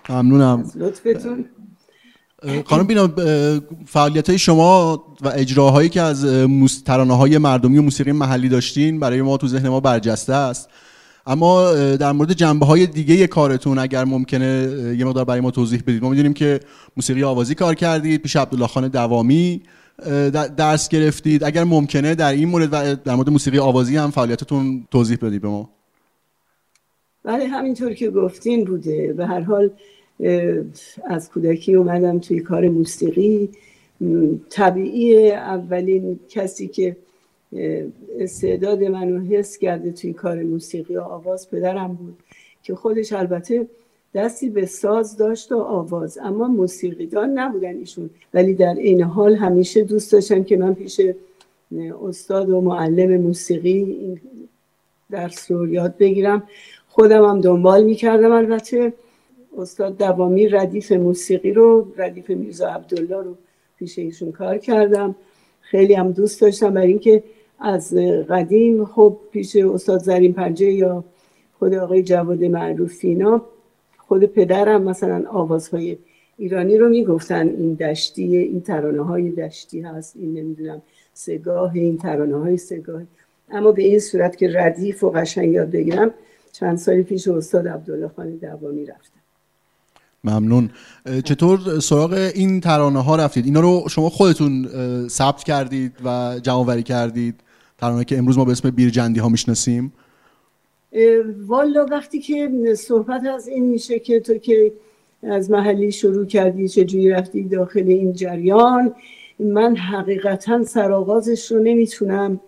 ممنونم. 0.09 0.71
لطفتون. 0.75 1.45
خانم 2.65 2.87
بینا 2.87 3.11
فعالیت 3.87 4.29
های 4.29 4.39
شما 4.39 5.05
و 5.21 5.29
اجراهایی 5.29 5.89
که 5.89 6.03
از 6.03 6.27
ترانه 6.85 7.17
های 7.17 7.39
مردمی 7.39 7.79
و 7.79 7.83
موسیقی 7.83 8.13
محلی 8.13 8.49
داشتین 8.49 9.01
برای 9.01 9.23
ما 9.23 9.37
تو 9.37 9.49
ذهن 9.49 9.69
ما 9.69 9.81
برجسته 9.81 10.35
است. 10.35 10.69
اما 11.27 11.73
در 11.75 12.13
مورد 12.13 12.33
جنبه 12.33 12.67
های 12.67 12.87
دیگه 12.87 13.27
کارتون 13.27 13.79
اگر 13.79 14.05
ممکنه 14.05 14.47
یه 14.99 15.05
مقدار 15.05 15.25
برای 15.25 15.41
ما 15.41 15.51
توضیح 15.51 15.83
بدید. 15.87 16.03
ما 16.03 16.09
می‌دونیم 16.09 16.35
که 16.35 16.61
موسیقی 16.97 17.25
آوازی 17.25 17.55
کار 17.55 17.75
کردید 17.75 18.23
پیش 18.23 18.37
عبدالله 18.37 18.67
خان 18.67 18.89
دوامی. 18.89 19.63
درس 20.57 20.89
گرفتید. 20.89 21.45
اگر 21.45 21.65
ممکنه 21.65 22.15
در 22.15 22.33
این 22.33 22.49
مورد 22.49 22.69
و 22.73 22.95
در 23.05 23.15
مورد 23.15 23.31
موسیقی 23.31 23.59
آوازی 23.59 23.97
هم 23.97 24.11
فعالیتتون 24.11 24.85
توضیح 24.91 25.19
بدید 25.23 25.43
به 25.43 25.49
ما. 25.49 25.71
بله 27.25 27.47
همینطور 27.47 27.95
که 27.95 28.11
گفتین 28.11 28.65
بوده. 28.65 29.13
به 29.13 29.27
هر 29.27 29.41
حال 29.41 29.71
از 31.07 31.31
کودکی 31.31 31.75
اومدم 31.75 32.19
توی 32.19 32.41
کار 32.41 32.69
موسیقی. 32.69 33.51
طبیعی 34.51 35.33
اولین 35.33 36.21
کسی 36.29 36.69
که 36.69 36.97
استعداد 38.19 38.83
منو 38.83 39.25
حس 39.25 39.59
کرده 39.59 39.93
توی 39.93 40.13
کار 40.13 40.43
موسیقی 40.43 40.97
و 40.97 41.01
آواز 41.01 41.51
پدرم 41.51 41.95
بود 41.95 42.19
که 42.63 42.75
خودش 42.75 43.13
البته 43.13 43.67
دستی 44.15 44.51
به 44.51 44.67
ساز 44.67 45.17
داشت 45.17 45.53
و 45.53 45.59
آواز. 45.59 46.19
اما 46.23 46.49
موسیقیدان 46.49 47.39
نبودن 47.39 47.77
ایشون. 47.77 48.11
ولی 48.35 48.55
در 48.55 48.75
این 48.75 49.03
حال 49.03 49.35
همیشه 49.35 49.85
دوست 49.85 50.13
داشتن 50.13 50.45
که 50.45 50.57
من 50.57 50.75
پیش 50.75 51.01
استاد 52.03 52.51
و 52.51 52.61
معلم 52.61 53.21
موسیقی 53.21 53.83
این 53.83 54.21
درس 55.11 55.51
رو 55.51 55.69
یاد 55.69 55.97
بگیرم. 55.97 56.43
خودم 56.89 57.25
هم 57.25 57.41
دنبال 57.41 57.85
می‌کردم 57.85 58.33
البته. 58.33 58.93
استاد 59.59 59.99
دوامی 59.99 60.49
ردیف 60.49 60.93
موسیقی 60.93 61.53
رو 61.53 61.93
ردیف 61.97 62.31
میرزا 62.31 62.69
عبدالله 62.69 63.23
رو 63.23 63.35
پیش 63.79 63.99
ایشون 63.99 64.33
کار 64.33 64.59
کردم. 64.59 65.15
خیلی 65.61 65.95
هم 65.95 66.13
دوست 66.13 66.41
داشتم 66.41 66.75
برای 66.75 66.89
اینکه 66.89 67.23
از 67.59 67.95
قدیم 68.29 68.85
خب 68.85 69.17
پیش 69.33 69.57
استاد 69.57 70.01
زرین 70.01 70.33
پنجه 70.33 70.73
یا 70.73 71.05
خود 71.59 71.75
آقای 71.75 72.03
جواد 72.03 72.45
معروفینا 72.45 73.43
خود 74.09 74.25
پدرم 74.25 74.83
مثلا 74.83 75.25
آوازهای 75.31 75.99
ایرانی 76.39 76.79
رو 76.79 76.89
می‌گفتن 76.89 77.49
این 77.49 77.75
دشتی 77.75 78.37
این 78.37 78.61
ترانه 78.61 79.03
های 79.03 79.31
دشتی 79.31 79.81
هست 79.81 80.17
این 80.17 80.39
نمی‌دونم 80.39 80.83
سگاه 81.15 81.73
این 81.75 81.99
ترانه 81.99 82.37
های 82.37 82.57
سگاه. 82.57 83.03
اما 83.51 83.73
به 83.73 83.83
این 83.83 83.99
صورت 83.99 84.37
که 84.37 84.51
ردیف 84.55 85.05
و 85.05 85.11
قشنگ 85.11 85.53
یاد 85.53 85.71
بگیرم 85.71 86.11
چند 86.53 86.79
سالی 86.79 87.03
پیش 87.03 87.29
استاد 87.29 87.69
عبدالله 87.69 88.11
خان 88.17 88.37
دوامی 88.37 88.87
رفتم 88.87 89.21
ممنون. 90.25 90.71
چطور 91.25 91.81
سراغ 91.81 92.31
این 92.35 92.61
ترانه 92.61 93.03
ها 93.03 93.17
رفتید؟ 93.17 93.45
اینا 93.45 93.61
رو 93.61 93.85
شما 93.89 94.11
خودتون 94.11 94.69
ثبت 95.09 95.45
کردید 95.45 95.93
و 96.05 96.41
جمع 96.43 96.81
کردید؟ 96.81 97.35
ترانه 97.79 98.05
که 98.05 98.19
امروز 98.19 98.39
ما 98.39 98.45
به 98.45 98.53
اسم 98.53 98.71
بیرجندی 98.71 99.21
ها 99.21 99.29
می‌شناسیم. 99.29 99.93
والا 101.47 101.87
وقتی 101.91 102.19
که 102.19 102.51
صحبت 102.75 103.25
از 103.25 103.49
این 103.49 103.65
میشه 103.65 103.99
که 103.99 104.21
تو 104.21 104.39
که 104.39 104.73
از 105.23 105.51
محلی 105.51 105.93
شروع 105.93 106.27
کردی 106.27 106.69
چجوری 106.69 107.11
رفتی 107.11 107.43
داخل 107.43 107.89
این 107.89 108.13
جریان 108.13 108.95
من 109.39 109.77
حقیقتا 109.77 110.65
سرآغازش 110.65 111.53
رو 111.53 111.59
نمی‌تونم 111.59 112.41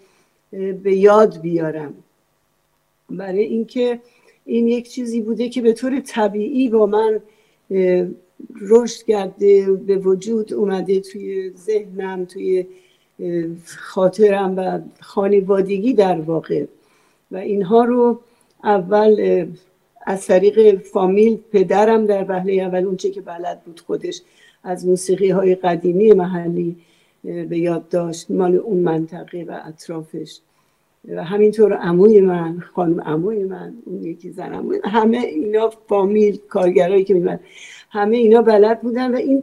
به 0.83 0.97
یاد 0.97 1.41
بیارم. 1.41 1.95
برای 3.11 3.43
اینکه 3.43 4.01
این 4.45 4.69
یک 4.69 4.91
چیزی 4.91 5.21
بوده 5.21 5.49
که 5.49 5.63
به 5.63 5.73
طور 5.73 6.01
طبیعی 6.01 6.69
با 6.69 6.87
من 6.87 7.21
رشد 8.61 9.05
کرده 9.07 9.73
به 9.73 9.97
وجود 9.97 10.55
اومده 10.55 11.01
توی 11.01 11.53
ذهنم 11.57 12.25
توی 12.25 12.67
خاطرم 13.67 14.57
و 14.57 14.81
خانوادگی 15.01 15.95
در 15.95 16.21
واقع. 16.21 16.65
و 17.31 17.37
اینها 17.37 17.85
رو 17.85 18.21
اول 18.65 19.47
از 20.07 20.27
طریق 20.27 20.79
فامیل 20.79 21.39
پدرم 21.53 22.07
در 22.07 22.25
وهله 22.29 22.53
اول 22.53 22.85
اونچه 22.85 23.11
که 23.11 23.21
بلد 23.21 23.61
بود 23.65 23.81
خودش 23.81 24.23
از 24.65 24.87
موسیقی 24.87 25.31
های 25.31 25.55
قدیمی 25.55 26.13
محلی 26.13 26.77
به 27.25 27.59
یاد 27.59 27.89
داشت 27.89 28.31
مال 28.31 28.57
اون 28.57 28.79
منطقه 28.79 29.45
و 29.49 29.61
اطرافش. 29.65 30.41
و 31.09 31.25
همینطور 31.25 31.73
عموی 31.73 32.21
من 32.21 32.61
خانم 32.75 33.01
عموی 33.01 33.45
من 33.45 33.75
اون 33.85 34.05
یکی 34.05 34.31
زن 34.31 34.53
عموی 34.53 34.81
همه 34.85 35.19
اینا 35.19 35.71
فامیل 35.89 36.39
کارگرایی 36.49 37.05
که 37.05 37.15
میمد 37.15 37.41
همه 37.91 38.17
اینا 38.17 38.43
بلد 38.43 38.81
بودن 38.81 39.15
و 39.15 39.17
این 39.17 39.43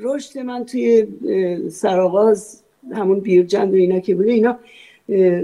رشد 0.00 0.38
من 0.38 0.64
توی 0.64 1.06
سرآغاز 1.70 2.62
همون 2.92 3.20
بیرجند 3.20 3.72
و 3.72 3.76
اینا 3.76 4.00
که 4.00 4.14
بوده 4.14 4.32
اینا 4.32 4.58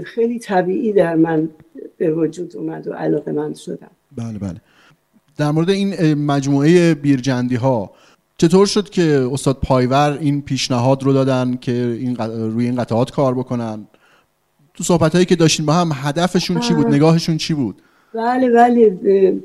خیلی 0.05 0.39
طبیعی 0.39 0.93
در 0.93 1.15
من 1.15 1.49
به 1.97 2.11
وجود 2.11 2.55
اومد 2.55 2.87
و 2.87 2.93
علاقه 2.93 3.31
من 3.31 3.53
شدم. 3.53 3.91
بله 4.17 4.39
بله. 4.39 4.61
در 5.37 5.51
مورد 5.51 5.69
این 5.69 6.13
مجموعه 6.13 6.93
بیرجندی 6.93 7.55
ها 7.55 7.91
چطور 8.37 8.65
شد 8.65 8.89
که 8.89 9.29
استاد 9.31 9.57
پایور 9.63 10.17
این 10.21 10.41
پیشنهاد 10.41 11.03
رو 11.03 11.13
دادن 11.13 11.57
که 11.61 11.71
این 11.71 12.15
روی 12.15 12.65
این 12.65 12.75
قطعات 12.75 13.11
کار 13.11 13.33
بکنن؟ 13.35 13.87
تو 14.73 14.83
صحبت 14.83 15.13
هایی 15.13 15.25
که 15.25 15.35
داشتین 15.35 15.65
با 15.65 15.73
هم 15.73 15.91
هدفشون 15.93 16.59
چی 16.59 16.73
بود؟ 16.73 16.87
نگاهشون 16.87 17.37
چی 17.37 17.53
بود؟ 17.53 17.81
بله 18.13 18.49
بله. 18.49 18.97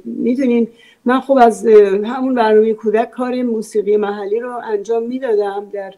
می‌دونین 0.05 0.69
من 1.05 1.21
خب 1.21 1.39
از 1.41 1.67
همون 2.05 2.35
برنامه 2.35 2.73
کودک 2.73 3.11
کار 3.11 3.43
موسیقی 3.43 3.97
محلی 3.97 4.41
رو 4.41 4.61
انجام 4.73 5.07
می‌دادم. 5.09 5.65
در 5.73 5.95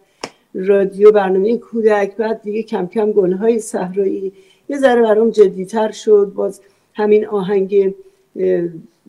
رادیو 0.56 1.10
برنامه 1.10 1.58
کودک 1.58 2.16
بعد 2.16 2.42
دیگه 2.42 2.62
کم 2.62 2.86
کم 2.86 3.12
گلهای 3.12 3.58
صحرایی. 3.58 4.32
یه 4.68 4.78
ذره 4.78 5.02
برام 5.02 5.30
جدیتر 5.30 5.90
شد. 5.90 6.32
باز 6.34 6.60
همین 6.94 7.26
آهنگ 7.26 7.94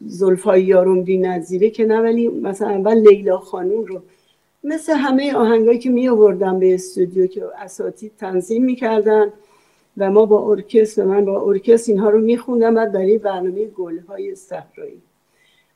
زلفای 0.06 0.64
یارم 0.64 1.04
بی 1.04 1.18
نظیره 1.18 1.70
که 1.70 1.86
نه 1.86 2.02
ولی 2.02 2.28
مثلا 2.28 2.70
اول 2.70 2.98
لیلا 2.98 3.38
خانوم 3.38 3.86
رو 3.86 4.02
مثل 4.64 4.93
همه 4.93 5.34
آهنگایی 5.34 5.80
که 5.80 5.89
می 5.89 6.10
آوردم 6.10 6.60
به 6.60 6.74
استودیو 6.74 7.28
که 7.28 7.45
اساتید 7.58 8.12
تنظیم 8.18 8.64
می‌کردن 8.64 9.34
و 9.98 10.12
ما 10.12 10.26
با 10.26 10.52
ارکستر 10.52 11.04
من 11.04 11.26
با 11.26 11.41
ارکستر 11.41 11.91
اینها 11.91 12.10
رو 12.10 12.22
میخوندم. 12.22 12.76
بعد 12.76 12.91
برای 12.91 13.18
برنامه 13.18 13.66
گلهای 13.66 14.36
صحرایی. 14.36 15.02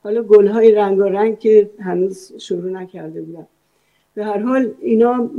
حالا 0.03 0.23
گلهای 0.23 0.71
رنگ 0.71 1.39
که 1.39 1.69
هنوز 1.79 2.33
شروع 2.37 2.71
نکرده 2.71 3.21
بودم. 3.21 3.47
به 4.15 4.25
هر 4.25 4.37
حال 4.37 4.73
اینا 4.81 5.29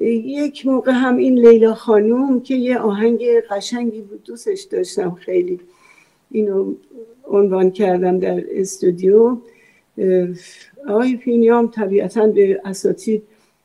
یک 0.00 0.66
موقع 0.66 0.92
هم 0.92 1.16
این 1.16 1.38
لیلا 1.38 1.74
خانوم 1.74 2.40
که 2.40 2.54
یه 2.54 2.78
آهنگ 2.78 3.24
قشنگی 3.50 4.00
بود 4.00 4.22
دوستش 4.24 4.62
داشتم 4.62 5.10
خیلی. 5.10 5.60
اینو 6.30 6.74
عنوان 7.24 7.70
کردم 7.70 8.18
در 8.18 8.44
استودیو. 8.50 9.36
آقای 10.88 11.16
پینیام 11.16 11.66
طبیعتا 11.66 12.26
به 12.26 12.60
اساتید 12.64 13.22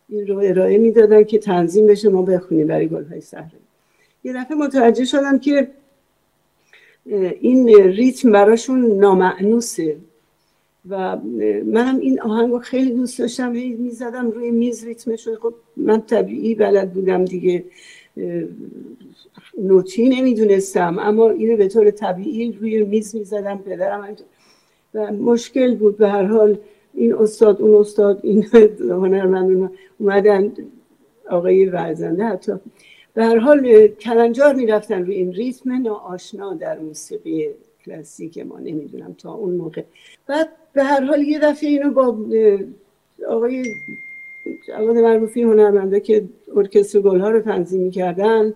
این 0.09 0.27
رو 0.27 0.37
ارائه 0.37 0.77
می‌دادن 0.77 1.23
که 1.23 1.39
تنظیم 1.39 1.87
بشه 1.87 2.09
ما 2.09 2.21
بخونیم 2.21 2.67
برای 2.67 2.87
گلهای 2.87 3.21
صحرایی 3.21 3.63
یه 4.23 4.33
دفعه 4.33 4.57
متوجه 4.57 5.05
شدم 5.05 5.39
که 5.39 5.67
این 7.41 7.67
ریتم 7.67 8.31
براشون 8.31 8.91
نامعنوسه. 8.91 9.97
و 10.89 11.17
منم 11.65 11.99
این 11.99 12.21
آهنگ 12.21 12.57
خیلی 12.57 12.91
دوست 12.91 13.19
داشتم 13.19 13.51
می‌زدم 13.51 14.31
روی 14.31 14.51
میز 14.51 14.85
ریتمش 14.85 15.27
خب 15.27 15.53
من 15.77 16.01
طبیعی 16.01 16.55
بلد 16.55 16.93
بودم 16.93 17.25
دیگه 17.25 17.63
نوتی 19.57 20.09
نمی‌دونستم 20.09 20.99
اما 20.99 21.29
اینو 21.29 21.57
به 21.57 21.67
طور 21.67 21.91
طبیعی 21.91 22.51
روی 22.51 22.83
میز 22.83 23.15
می‌زدم 23.15 23.57
پدرم 23.57 24.15
و 24.93 25.11
مشکل 25.11 25.75
بود 25.75 25.97
به 25.97 26.09
هر 26.09 26.23
حال 26.23 26.57
این 26.93 27.13
استاد 27.15 27.61
اون 27.61 27.75
استاد 27.75 28.19
این 28.23 28.45
هنرمند 28.79 29.71
اومدن 29.99 30.51
آقای 31.29 31.65
ورزنده 31.65 32.23
حتی. 32.23 32.53
به 33.13 33.25
هر 33.25 33.37
حال 33.37 33.87
کلنجار 33.87 34.55
می‌رفتن 34.55 35.05
روی 35.05 35.15
این 35.15 35.33
ریتم 35.33 35.81
ناآشنا 35.81 36.53
در 36.53 36.79
موسیقی 36.79 37.49
کلاسیک 37.85 38.37
ما 38.37 38.59
نمی‌دونم 38.59 39.13
تا 39.13 39.33
اون 39.33 39.53
موقع. 39.53 39.83
بعد 40.27 40.49
به 40.73 40.83
هر 40.83 41.01
حال 41.01 41.21
یه 41.21 41.39
دفعه 41.39 41.69
اینو 41.69 41.91
با 41.91 42.17
آقای 43.27 43.75
جواد 44.67 44.97
معروفی 44.97 45.41
هنرمنده 45.41 45.99
که 45.99 46.23
ارکستر 46.55 46.99
گلها 46.99 47.29
رو 47.29 47.39
تنظیم 47.39 47.81
می‌کردن 47.81 48.53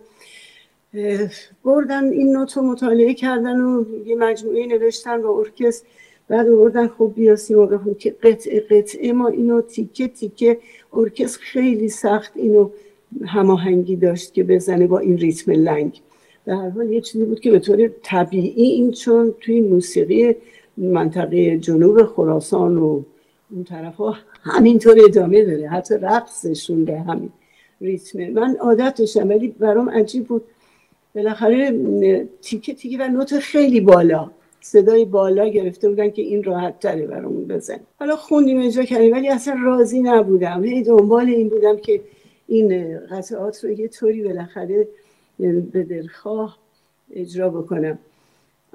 بردن 1.63 2.03
این 2.03 2.37
نوت 2.37 2.57
رو 2.57 2.63
مطالعه 2.63 3.13
کردن 3.13 3.61
و 3.61 3.85
یه 4.05 4.15
مجموعه 4.15 4.65
نوشتن 4.65 5.21
با 5.21 5.39
ارکستر. 5.39 5.87
بعد 6.27 6.47
بردن 6.47 6.87
خب 6.87 7.13
بیا 7.15 7.35
موقع 7.49 7.77
که 7.93 8.11
قطعه 8.23 8.59
قطعه 8.59 9.13
ما 9.13 9.27
اینو 9.27 9.61
تیکه 9.61 10.07
تیکه 10.07 10.57
ارکستر 10.93 11.39
خیلی 11.41 11.89
سخت 11.89 12.31
اینو 12.35 12.69
هماهنگی 13.25 13.95
داشت 13.95 14.33
که 14.33 14.43
بزنه 14.43 14.87
با 14.87 14.99
این 14.99 15.17
ریتم 15.17 15.51
لنگ. 15.51 16.01
در 16.45 16.53
هر 16.53 16.69
حال 16.69 16.91
یه 16.91 17.01
چیزی 17.01 17.25
بود 17.25 17.39
که 17.39 17.51
به 17.51 17.59
طور 17.59 17.87
طبیعی 18.03 18.63
این 18.63 18.91
چون 18.91 19.33
توی 19.41 19.61
موسیقی 19.61 20.35
منطقه 20.77 21.57
جنوب 21.57 22.03
خراسان 22.03 22.77
و 22.77 23.01
اون 23.51 23.63
طرف 23.63 23.95
ها 23.95 24.15
همینطور 24.41 24.97
ادامه 25.05 25.45
داره. 25.45 25.69
حتی 25.69 25.95
رقصشون 26.01 26.85
به 26.85 26.99
همین 26.99 27.29
ریتمه 27.81 28.29
من 28.29 28.55
عادت 28.55 28.95
داشتم 28.97 29.29
ولی 29.29 29.47
برام 29.47 29.89
عجیب 29.89 30.27
بود. 30.27 30.43
بالاخره 31.15 31.79
تیکه 32.41 32.73
تیکه 32.73 32.97
و 32.97 33.07
نوت 33.07 33.39
خیلی 33.39 33.81
بالا 33.81 34.31
صدای 34.61 35.05
بالا 35.05 35.47
گرفته 35.47 35.89
بودن 35.89 36.09
که 36.09 36.21
این 36.21 36.43
راحت 36.43 36.79
تره 36.79 37.07
برامون 37.07 37.45
بزن. 37.45 37.79
حالا 37.99 38.15
خوندیم 38.15 38.61
اجرا 38.61 38.83
کردیم 38.83 39.13
ولی 39.13 39.29
اصلا 39.29 39.55
راضی 39.63 40.01
نبودم. 40.01 40.63
هی 40.63 40.83
دنبال 40.83 41.27
این 41.27 41.49
بودم 41.49 41.77
که 41.77 42.01
این 42.47 42.99
قطعات 43.11 43.63
رو 43.63 43.69
یه 43.69 43.87
طوری 43.87 44.23
بالاخره 44.23 44.87
به 45.71 45.83
دلخواه 45.83 46.57
اجرا 47.13 47.49
بکنم. 47.49 47.99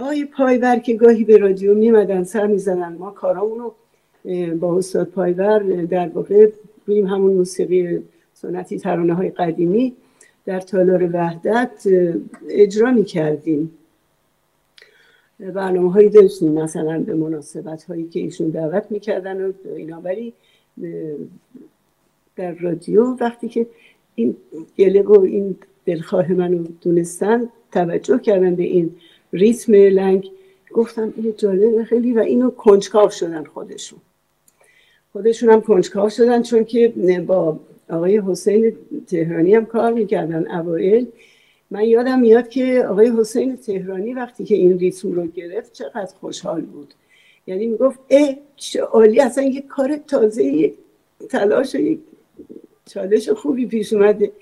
آقای 0.00 0.24
پایور 0.24 0.76
که 0.76 0.94
گاهی 0.94 1.24
به 1.24 1.38
رادیو 1.38 1.74
میمدن 1.74 2.24
سر 2.24 2.46
می‌زنن 2.46 2.92
ما 2.92 3.10
کارامونو 3.10 3.70
با 4.60 4.78
استاد 4.78 5.08
پایور 5.08 5.58
در 5.84 6.08
واقع 6.08 6.50
بودیم 6.86 7.06
همون 7.06 7.32
موسیقی 7.32 8.02
سنتی 8.34 8.78
ترانه 8.78 9.14
های 9.14 9.30
قدیمی. 9.30 9.96
در 10.44 10.60
تالار 10.60 11.10
وحدت 11.12 11.84
اجرا 12.48 12.90
می‌کردیم. 12.92 13.70
برنامه 15.38 15.92
هایی 15.92 16.08
داشتیم 16.08 16.52
مثلا 16.52 17.00
به 17.00 17.14
مناسبت 17.14 17.84
هایی 17.84 18.08
که 18.08 18.20
ایشون 18.20 18.48
دعوت 18.48 18.86
می‌کردن 18.90 19.46
و 19.46 19.52
اینا. 19.76 20.00
ولی 20.00 20.32
در 22.36 22.52
رادیو 22.52 23.04
وقتی 23.04 23.48
که 23.48 23.66
این 24.14 24.36
گله 24.78 25.02
و 25.02 25.20
این 25.20 25.56
دلخواه 25.84 26.32
منو 26.32 26.64
دونستن 26.80 27.48
توجه 27.72 28.18
کردن 28.18 28.54
به 28.54 28.62
این 28.62 28.96
ریتم 29.32 29.74
لنگ. 29.74 30.30
گفتم 30.72 31.14
این 31.16 31.34
جالبه 31.36 31.84
خیلی 31.84 32.12
و 32.12 32.18
اینو 32.18 32.50
کنجکاو 32.50 33.10
شدن 33.10 33.44
خودشون. 33.44 33.98
خودشون 35.12 35.50
هم 35.50 35.60
کنجکاو 35.60 36.10
شدن 36.10 36.42
چون 36.42 36.64
که 36.64 36.92
با 37.26 37.60
آقای 37.90 38.22
حسین 38.26 38.76
تهرانی 39.06 39.54
هم 39.54 39.66
کار 39.66 39.92
می‌کردن 39.92 40.50
اوائل 40.50 41.04
من 41.70 41.84
یادم 41.84 42.20
میاد 42.20 42.48
که 42.48 42.84
آقای 42.88 43.12
حسین 43.18 43.56
تهرانی 43.56 44.14
وقتی 44.14 44.44
که 44.44 44.54
این 44.54 44.78
ریتم 44.78 45.12
رو 45.12 45.26
گرفت 45.26 45.72
چقدر 45.72 46.10
خوشحال 46.20 46.60
بود. 46.60 46.94
یعنی 47.46 47.66
می‌گفت 47.66 47.98
اه 48.10 48.34
عالی 48.92 49.20
اصلا 49.20 49.44
یک 49.44 49.66
کار 49.66 49.96
تازه 49.96 50.44
یک 50.44 50.74
تلاش 51.28 51.74
و 51.74 51.78
یک 51.78 51.98
چالش 52.86 53.28
خوبی 53.28 53.66
پیش 53.66 53.92
اومده. 53.92 54.32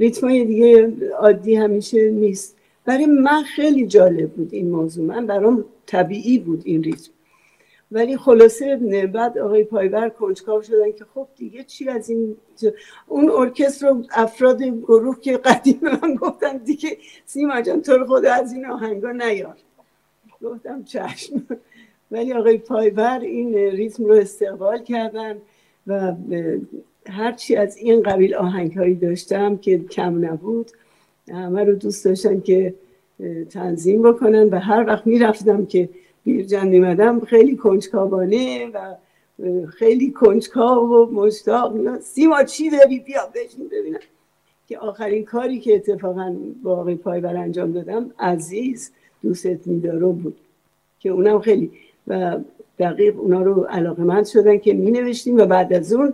ریتمای 0.00 0.44
دیگه 0.44 0.92
عادی 1.18 1.54
همیشه 1.54 2.10
نیست. 2.10 2.56
برای 2.90 3.06
من 3.06 3.42
خیلی 3.42 3.86
جالب 3.86 4.30
بود 4.30 4.54
این 4.54 4.70
موضوع. 4.70 5.06
من 5.06 5.26
برام 5.26 5.64
طبیعی 5.86 6.38
بود 6.38 6.62
این 6.64 6.82
ریتم. 6.82 7.12
ولی 7.92 8.16
خلاصه 8.16 8.76
بعد 9.14 9.38
آقای 9.38 9.64
پایبر 9.64 10.08
کنجکاو 10.08 10.62
شدن 10.62 10.92
که 10.92 11.04
خب 11.14 11.28
دیگه 11.36 11.64
چی 11.64 11.88
از 11.88 12.10
این 12.10 12.36
اون 13.06 13.30
ارکستر 13.30 13.88
رو 13.88 14.04
افراد 14.10 14.62
گروه 14.62 15.20
که 15.20 15.36
قدیم 15.36 15.80
من 15.82 16.14
گفتن 16.14 16.56
دیگه 16.56 16.98
سیما 17.26 17.60
جان 17.60 17.82
تو 17.82 18.04
خود 18.06 18.24
از 18.24 18.52
این 18.52 18.66
آهنگا 18.66 19.12
نیار. 19.12 19.56
گفتم 20.42 20.84
چشم. 20.84 21.46
ولی 22.10 22.32
آقای 22.32 22.58
پایبر 22.58 23.20
این 23.20 23.54
ریتم 23.54 24.04
رو 24.04 24.14
استقبال 24.14 24.82
کردن 24.82 25.36
و 25.86 26.14
هرچی 27.08 27.56
از 27.56 27.76
این 27.76 28.02
قبیل 28.02 28.34
آهنگ 28.34 28.72
هایی 28.72 28.94
داشتم 28.94 29.56
که 29.56 29.78
کم 29.78 30.24
نبود 30.24 30.70
همه 31.28 31.64
رو 31.64 31.74
دوست 31.74 32.04
داشتن 32.04 32.40
که 32.40 32.74
تنظیم 33.50 34.02
بکنن 34.02 34.48
و 34.48 34.58
هر 34.58 34.84
وقت 34.86 35.06
می‌رفتم 35.06 35.66
که 35.66 35.88
بیرجن 36.24 36.68
میمدم 36.68 37.20
خیلی 37.20 37.56
کنجکاوانه 37.56 38.66
و 38.66 38.94
خیلی 39.68 40.10
کنجکاو 40.10 40.88
و 40.88 41.10
مشتاق. 41.12 42.00
سیما 42.00 42.42
چی 42.42 42.70
داری 42.70 42.98
بیا 42.98 43.20
بشین 43.34 43.68
ببینم. 43.68 43.98
که 44.68 44.78
آخرین 44.78 45.24
کاری 45.24 45.60
که 45.60 45.74
اتفاقا 45.74 46.36
با 46.62 46.76
آقای 46.76 46.94
پایبر 46.94 47.36
انجام 47.36 47.72
دادم 47.72 48.10
عزیز 48.18 48.92
دوستت 49.22 49.66
میدارو 49.66 50.12
بود. 50.12 50.36
که 51.00 51.10
اونم 51.10 51.40
خیلی. 51.40 51.70
و 52.06 52.38
دقیق 52.78 53.20
اونا 53.20 53.42
رو 53.42 53.62
علاقه 53.62 54.02
مند 54.02 54.26
شدن 54.26 54.58
که 54.58 54.74
می 54.74 54.90
نوشتیم 54.90 55.36
و 55.36 55.46
بعد 55.46 55.72
از 55.72 55.92
اون 55.92 56.12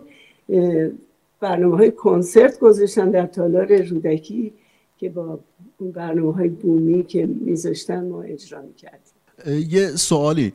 برنامه 1.41 1.77
های 1.77 1.91
کنسرت 1.91 2.59
گذاشتن 2.59 3.11
در 3.11 3.27
تالار 3.27 3.83
رودکی. 3.83 4.53
که 4.99 5.09
با 5.09 5.41
اون 5.79 5.91
برنامه 5.91 6.33
های 6.33 6.49
بومی 6.49 7.05
که 7.05 7.27
میذاشتن 7.27 8.09
ما 8.09 8.23
اجرا 8.23 8.63
می‌کردیم. 8.63 9.71
یه 9.71 9.87
سوالی. 9.89 10.53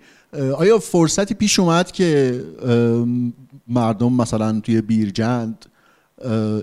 آیا 0.58 0.80
فرصتی 0.80 1.34
پیش 1.34 1.60
اومد 1.60 1.92
که 1.92 2.40
مردم 3.68 4.14
مثلا 4.14 4.60
توی 4.60 4.82
بیرجند 4.82 5.66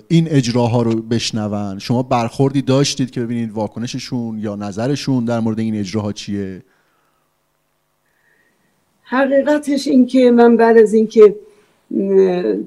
این 0.09 0.29
اجراها 0.29 0.83
رو 0.83 1.03
بشنون؟ 1.03 1.79
شما 1.79 2.03
برخوردی 2.03 2.63
داشتید 2.63 3.11
که 3.11 3.21
ببینید 3.21 3.53
واکنششون 3.53 4.39
یا 4.39 4.57
نظرشون 4.57 5.25
در 5.25 5.41
مورد 5.41 5.59
این 5.59 5.75
اجراها 5.75 6.13
چیه؟ 6.13 6.63
حقیقتش 9.03 9.89
این 9.89 10.07
که 10.07 10.31
من 10.31 10.57
بعد 10.57 10.79
از 10.79 10.95
اینکه 10.95 11.37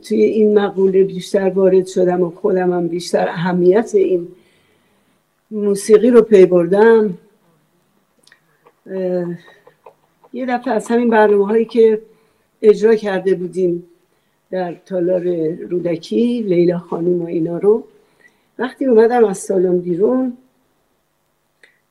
توی 0.03 0.22
این 0.22 0.59
مقوله 0.59 1.03
بیشتر 1.03 1.49
وارد 1.49 1.88
شدم 1.88 2.22
و 2.22 2.30
خودم 2.30 2.74
هم 2.74 2.88
بیشتر 2.88 3.28
اهمیت 3.30 3.91
این 3.93 4.28
موسیقی 5.52 6.10
رو 6.10 6.22
پی 6.22 6.45
بردم. 6.45 7.18
یه 10.34 10.45
دفعه 10.45 10.74
از 10.74 10.88
همین 10.88 11.10
برنامه 11.10 11.45
هایی 11.45 11.66
که 11.66 12.02
اجرا 12.62 12.95
کرده 12.95 13.36
بودیم 13.36 13.84
در 14.52 14.76
تالار 14.86 15.54
رودکی 15.54 16.41
لیلا 16.41 16.78
خانم 16.78 17.22
و 17.22 17.26
اینا 17.26 17.58
رو 17.58 17.84
وقتی 18.60 18.86
اومدم 18.86 19.26
از 19.26 19.38
سالن 19.38 19.78
بیرون 19.78 20.38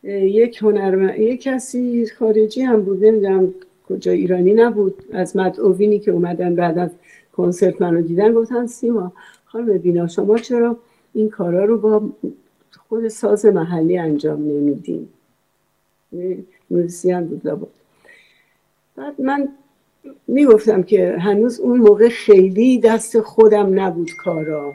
یک 0.04 0.62
هنرمند 0.62 1.18
یک 1.18 1.42
کسی 1.42 2.06
خارجی 2.18 2.62
هم 2.62 2.82
بود 2.82 3.04
نمی‌دونم 3.04 3.54
کجا 3.88 4.12
ایرانی 4.12 4.52
نبود 4.52 4.94
از 5.12 5.36
مدعوینی 5.36 5.98
که 5.98 6.10
اومدن 6.10 6.54
بعد 6.54 6.78
از 6.78 6.90
کنسرت 7.32 7.82
منو 7.82 8.02
دیدن 8.02 8.32
گفتن 8.32 8.66
سیما 8.66 9.12
خانم 9.44 9.78
بینا 9.78 10.08
شما 10.08 10.38
چرا 10.38 10.76
این 11.14 11.30
کارا 11.30 11.64
رو 11.64 11.78
با 11.78 12.02
خود 12.90 13.08
ساز 13.08 13.46
محلی 13.46 13.98
انجام 13.98 14.42
نمیدیم. 14.42 15.08
موزیسین 16.70 17.20
بود 17.20 17.42
بود 17.42 17.72
بعد 18.96 19.20
من 19.20 19.48
می‌گفتم 20.28 20.82
که 20.82 21.16
هنوز 21.18 21.60
اون 21.60 21.78
موقع 21.78 22.08
خیلی 22.08 22.78
دست 22.78 23.20
خودم 23.20 23.80
نبود 23.80 24.10
کارا 24.24 24.72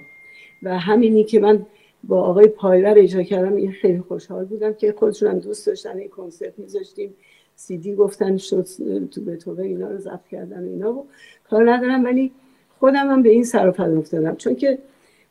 و 0.64 0.80
همینی 0.80 1.24
که 1.24 1.40
من 1.40 1.66
با 2.04 2.22
آقای 2.22 2.48
پایور 2.48 2.94
اجرا 2.98 3.24
کردم 3.24 3.56
این 3.56 3.72
خیلی 3.72 4.00
خوشحال 4.00 4.46
بودم 4.46 4.74
که 4.74 4.96
خودشون 4.98 5.30
هم 5.30 5.40
دوست 5.40 5.68
داشتن 5.68 5.98
این 5.98 6.10
کنسرت 6.10 6.54
میذاشتیم. 6.58 7.14
سیدی 7.56 7.96
گفتن 7.96 8.38
شد 8.38 8.68
تو 9.12 9.22
به 9.22 9.36
توبه 9.36 9.64
اینا 9.64 9.90
رو 9.90 9.98
ضبط 9.98 10.28
کردن 10.32 10.64
اینا 10.64 10.94
و 10.94 11.06
کار 11.50 11.72
ندارم. 11.74 12.04
ولی 12.04 12.32
خودم 12.80 13.10
هم 13.10 13.22
به 13.22 13.30
این 13.30 13.44
سر 13.44 13.68
افتادم. 13.68 14.36
چون 14.36 14.56
که 14.56 14.78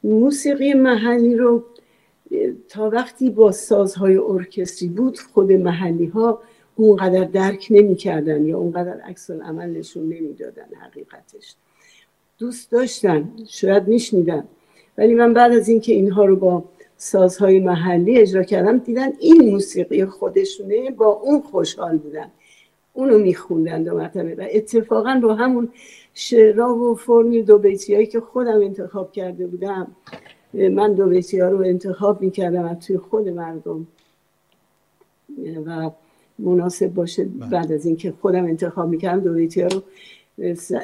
موسیقی 0.04 0.74
محلی 0.74 1.36
رو 1.36 1.64
تا 2.68 2.90
وقتی 2.90 3.30
با 3.30 3.52
سازهای 3.52 4.16
ارکستری 4.16 4.88
بود 4.88 5.18
خود 5.18 5.52
محلی 5.52 6.06
ها 6.06 6.40
اونقدر 6.76 7.24
درک 7.24 7.66
نمی‌کردن 7.70 8.46
یا 8.46 8.58
اونقدر 8.58 9.00
عکس 9.00 9.30
عمل 9.30 9.70
نشون 9.70 10.02
نمی‌دادن 10.02 10.66
حقیقتش. 10.80 11.54
دوست 12.38 12.70
داشتن 12.70 13.32
شاید 13.48 13.88
میشنیدن. 13.88 14.44
ولی 14.98 15.14
من 15.14 15.34
بعد 15.34 15.52
از 15.52 15.68
اینکه 15.68 15.92
اینها 15.92 16.24
رو 16.24 16.36
با 16.36 16.64
سازهای 16.96 17.60
محلی 17.60 18.18
اجرا 18.18 18.42
کردم 18.42 18.78
دیدن 18.78 19.12
این 19.20 19.50
موسیقی 19.50 20.04
خودشونه 20.04 20.90
با 20.90 21.06
اون 21.06 21.40
خوشحال 21.40 21.98
بودن. 21.98 22.30
اونو 22.92 23.18
میخوندن 23.18 23.82
دو 23.82 23.96
مرتبه. 23.96 24.34
و 24.34 24.46
اتفاقا 24.50 25.20
با 25.22 25.34
همون 25.34 25.68
شعرا 26.14 26.74
و 26.74 26.94
فرمی 26.94 27.42
دو 27.42 27.58
بیتی 27.58 27.94
هایی 27.94 28.06
که 28.06 28.20
خودم 28.20 28.60
انتخاب 28.60 29.12
کرده 29.12 29.46
بودم 29.46 29.96
من 30.54 30.92
دو 30.92 31.06
بیتی 31.06 31.40
ها 31.40 31.48
رو 31.48 31.58
انتخاب 31.58 32.22
می‌کردم 32.22 32.64
از 32.64 32.78
توی 32.78 32.98
خود 32.98 33.28
مردم. 33.28 33.86
و 35.66 35.90
مناسب 36.38 36.94
باشه 36.94 37.24
بله. 37.24 37.50
بعد 37.50 37.72
از 37.72 37.86
اینکه 37.86 38.14
خودم 38.20 38.44
انتخاب 38.44 38.88
می‌کردم 38.88 39.20
دو 39.20 39.32
بیتی 39.32 39.60
ها 39.60 39.68
رو 39.68 39.82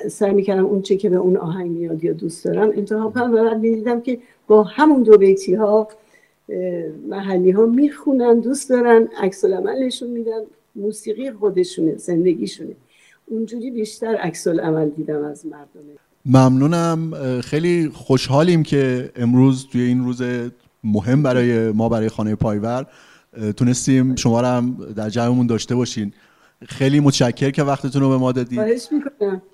سعی 0.08 0.32
می‌کردم 0.32 0.66
اون 0.66 0.82
چه 0.82 0.96
که 0.96 1.10
به 1.10 1.16
اون 1.16 1.36
آهنگ 1.36 1.70
میاد 1.70 2.04
یا 2.04 2.12
دوست 2.12 2.44
دارم 2.44 2.70
انتخاب 2.70 3.14
کنم. 3.14 3.34
و 3.34 3.44
بعد 3.44 3.60
می‌دیدم 3.60 4.00
که 4.00 4.18
با 4.46 4.62
همون 4.62 5.02
دو 5.02 5.18
بیتی 5.18 5.54
ها 5.54 5.88
محلی 7.08 7.50
ها 7.50 7.66
می‌خونن 7.66 8.40
دوست 8.40 8.70
دارن 8.70 9.08
عکس 9.20 9.44
عملشون 9.44 10.10
میدن 10.10 10.40
موسیقی 10.76 11.30
خودشونه 11.30 11.96
زندگیشونه. 11.96 12.74
اونجوری 13.26 13.70
بیشتر 13.70 14.16
عکس 14.16 14.48
عمل 14.48 14.88
دیدم 14.88 15.24
از 15.24 15.46
مردم 15.46 15.80
ممنونم. 16.26 17.12
خیلی 17.40 17.90
خوشحالیم 17.94 18.62
که 18.62 19.10
امروز 19.16 19.66
توی 19.66 19.80
این 19.80 20.04
روز 20.04 20.22
مهم 20.84 21.22
برای 21.22 21.72
ما 21.72 21.88
برای 21.88 22.08
خانه 22.08 22.34
پایور 22.34 22.86
تونستیم 23.56 24.16
شما 24.16 24.40
رو 24.40 24.46
هم 24.46 24.76
در 24.96 25.10
جمعمون 25.10 25.46
داشته 25.46 25.74
باشین. 25.74 26.12
خیلی 26.68 27.00
متشکر 27.00 27.50
که 27.50 27.62
وقتتون 27.62 28.02
رو 28.02 28.08
به 28.08 28.16
ما 28.16 28.32
دادید. 28.32 28.60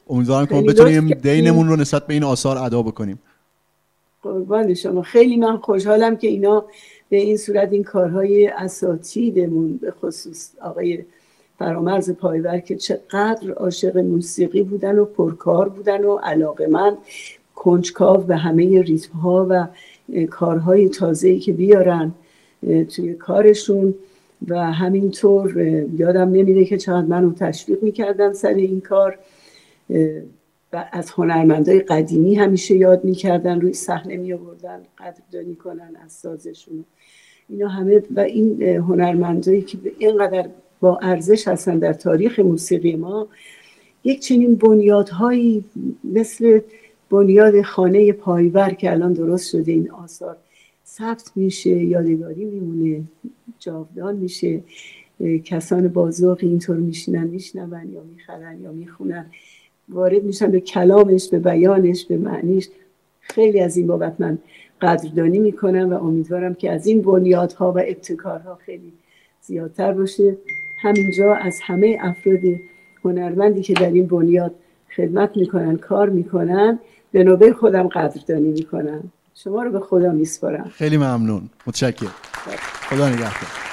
امیدوارم 0.09 0.47
که 0.47 0.55
ما 0.55 0.63
بتونیم 0.63 1.09
دینمون 1.09 1.69
رو 1.69 1.77
نسبت 1.77 2.07
به 2.07 2.15
این 2.15 2.25
آثار 2.25 2.59
ادا 2.59 2.83
بکنیم. 2.83 3.19
قربان 4.23 4.75
شما. 4.75 5.03
خیلی 5.03 5.37
من 5.37 5.57
خوشحالم 5.57 6.17
که 6.17 6.29
اینا 6.29 6.65
به 7.09 7.17
این 7.17 7.37
صورت 7.37 7.73
این 7.73 7.85
کارهای 7.85 8.47
اساتیدمون 8.47 9.77
به 9.77 9.91
خصوص 9.91 10.51
آقای 10.61 11.05
فرامرز 11.59 12.11
پایور 12.11 12.59
که 12.59 12.77
چقدر 12.77 13.51
عاشق 13.51 13.99
موسیقی 13.99 14.63
بودن 14.63 14.99
و 14.99 15.05
پرکار 15.05 15.69
بودن 15.69 16.05
و 16.05 16.17
علاقه 16.17 16.67
من 16.67 16.97
کنجکاو 17.55 18.17
به 18.21 18.37
همه 18.37 18.83
ریتم 18.83 19.19
ها 19.19 19.47
و 19.51 19.67
کارهای 20.27 20.89
تازه‌ای 20.89 21.39
که 21.39 21.53
بیارن 21.53 22.13
توی 22.95 23.15
کارشون 23.15 23.95
و 24.49 24.73
همینطور 24.73 25.59
یادم 25.99 26.29
نمیده 26.29 26.65
که 26.65 26.77
چقدر 26.77 27.07
منو 27.07 27.33
تشویق 27.33 27.83
می‌کردن 27.83 28.33
سر 28.33 28.55
این 28.55 28.81
کار 28.81 29.19
و 30.73 30.85
از 30.93 31.11
هنرمندای 31.11 31.81
قدیمی 31.81 32.35
همیشه 32.35 32.77
یاد 32.77 33.05
می‌کردن 33.05 33.61
روی 33.61 33.73
صحنه 33.73 34.17
می 34.17 34.33
آوردن 34.33 34.81
قدردانی 34.99 35.55
کنن 35.55 35.91
از 36.05 36.13
سازشون. 36.13 36.85
اینا 37.49 37.69
همه 37.69 38.03
و 38.17 38.21
این 38.21 38.63
هنرمندایی 38.63 39.63
که 39.63 39.79
اینقدر 39.99 40.47
با 40.81 40.99
ارزش 41.03 41.49
هستن 41.49 41.79
در 41.79 41.93
تاریخ 41.93 42.39
موسیقی 42.39 42.97
ما. 42.97 43.29
یک 44.05 44.21
چنین 44.21 44.55
بنیادهایی 44.55 45.65
مثل 46.05 46.61
بنیاد 47.11 47.63
خانه 47.63 48.13
پایور 48.13 48.71
که 48.71 48.91
الان 48.91 49.13
درست 49.13 49.51
شده 49.51 49.73
این 49.73 49.91
آثار 49.91 50.37
ثبت 50.87 51.31
میشه 51.37 51.71
یادگاری 51.71 52.45
میمونه 52.45 53.03
جاودان 53.59 54.17
میشه 54.17 54.61
کسان 55.45 55.89
بازوق 55.89 56.39
اینطور 56.43 56.77
میشینن 56.77 57.27
میشنون 57.27 57.93
یا 57.93 58.03
می‌خرن 58.03 58.63
یا 58.63 58.73
می‌خونن. 58.73 59.27
وارد 59.89 60.25
میشن 60.25 60.51
به 60.51 60.61
کلامش 60.61 61.29
به 61.29 61.39
بیانش 61.39 62.05
به 62.05 62.17
معنیش. 62.17 62.69
خیلی 63.21 63.61
از 63.61 63.77
این 63.77 63.87
بابت 63.87 64.15
من 64.19 64.39
قدردانی 64.81 65.39
می‌کنم 65.39 65.91
و 65.91 65.95
امیدوارم 65.95 66.55
که 66.55 66.71
از 66.71 66.87
این 66.87 67.03
بنیادها 67.03 67.73
و 67.73 67.79
ابتکارها 67.79 68.55
خیلی 68.55 68.93
زیادتر 69.43 69.93
باشه. 69.93 70.37
همینجا 70.77 71.35
از 71.35 71.61
همه 71.63 71.99
افراد 72.01 72.41
هنرمندی 73.05 73.63
که 73.63 73.75
در 73.75 73.91
این 73.91 74.07
بنیاد 74.07 74.55
خدمت 74.97 75.37
می‌کنن 75.37 75.77
کار 75.77 76.09
می‌کنن 76.09 76.79
به 77.13 77.25
نوبه 77.25 77.53
خودم 77.53 77.89
قدردانی 77.89 78.53
می‌کنم. 78.53 79.13
شما 79.35 79.63
رو 79.63 79.71
به 79.71 79.81
خدا 79.81 80.13
میسپارم. 80.13 80.71
خیلی 80.75 80.97
ممنون. 80.97 81.51
متشکرم. 81.67 82.15
خدا 82.89 83.09
نگهدار. 83.09 83.66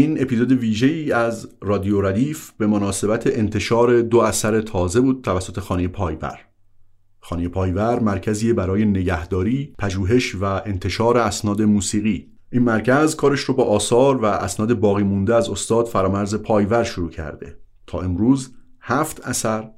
این 0.00 0.22
اپیزود 0.22 0.52
ویژه 0.52 0.86
ای 0.86 1.12
از 1.12 1.48
رادیو 1.62 2.00
ردیف 2.00 2.50
به 2.58 2.66
مناسبت 2.66 3.26
انتشار 3.26 4.02
دو 4.02 4.18
اثر 4.18 4.60
تازه 4.60 5.00
بود 5.00 5.24
توسط 5.24 5.60
خانه 5.60 5.88
پایور. 5.88 6.38
خانه 7.20 7.48
پایور 7.48 7.98
مرکزی 7.98 8.52
برای 8.52 8.84
نگهداری، 8.84 9.74
پژوهش 9.78 10.34
و 10.34 10.44
انتشار 10.44 11.18
اسناد 11.18 11.62
موسیقی. 11.62 12.32
این 12.52 12.62
مرکز 12.62 13.16
کارش 13.16 13.40
رو 13.40 13.54
با 13.54 13.64
آثار 13.64 14.16
و 14.16 14.24
اسناد 14.24 14.80
باقی 14.80 15.02
مونده 15.02 15.34
از 15.34 15.48
استاد 15.48 15.86
فرامرز 15.86 16.34
پایور 16.34 16.84
شروع 16.84 17.10
کرده. 17.10 17.58
تا 17.86 18.00
امروز 18.00 18.54
هفت 18.80 19.20
اثر 19.24 19.70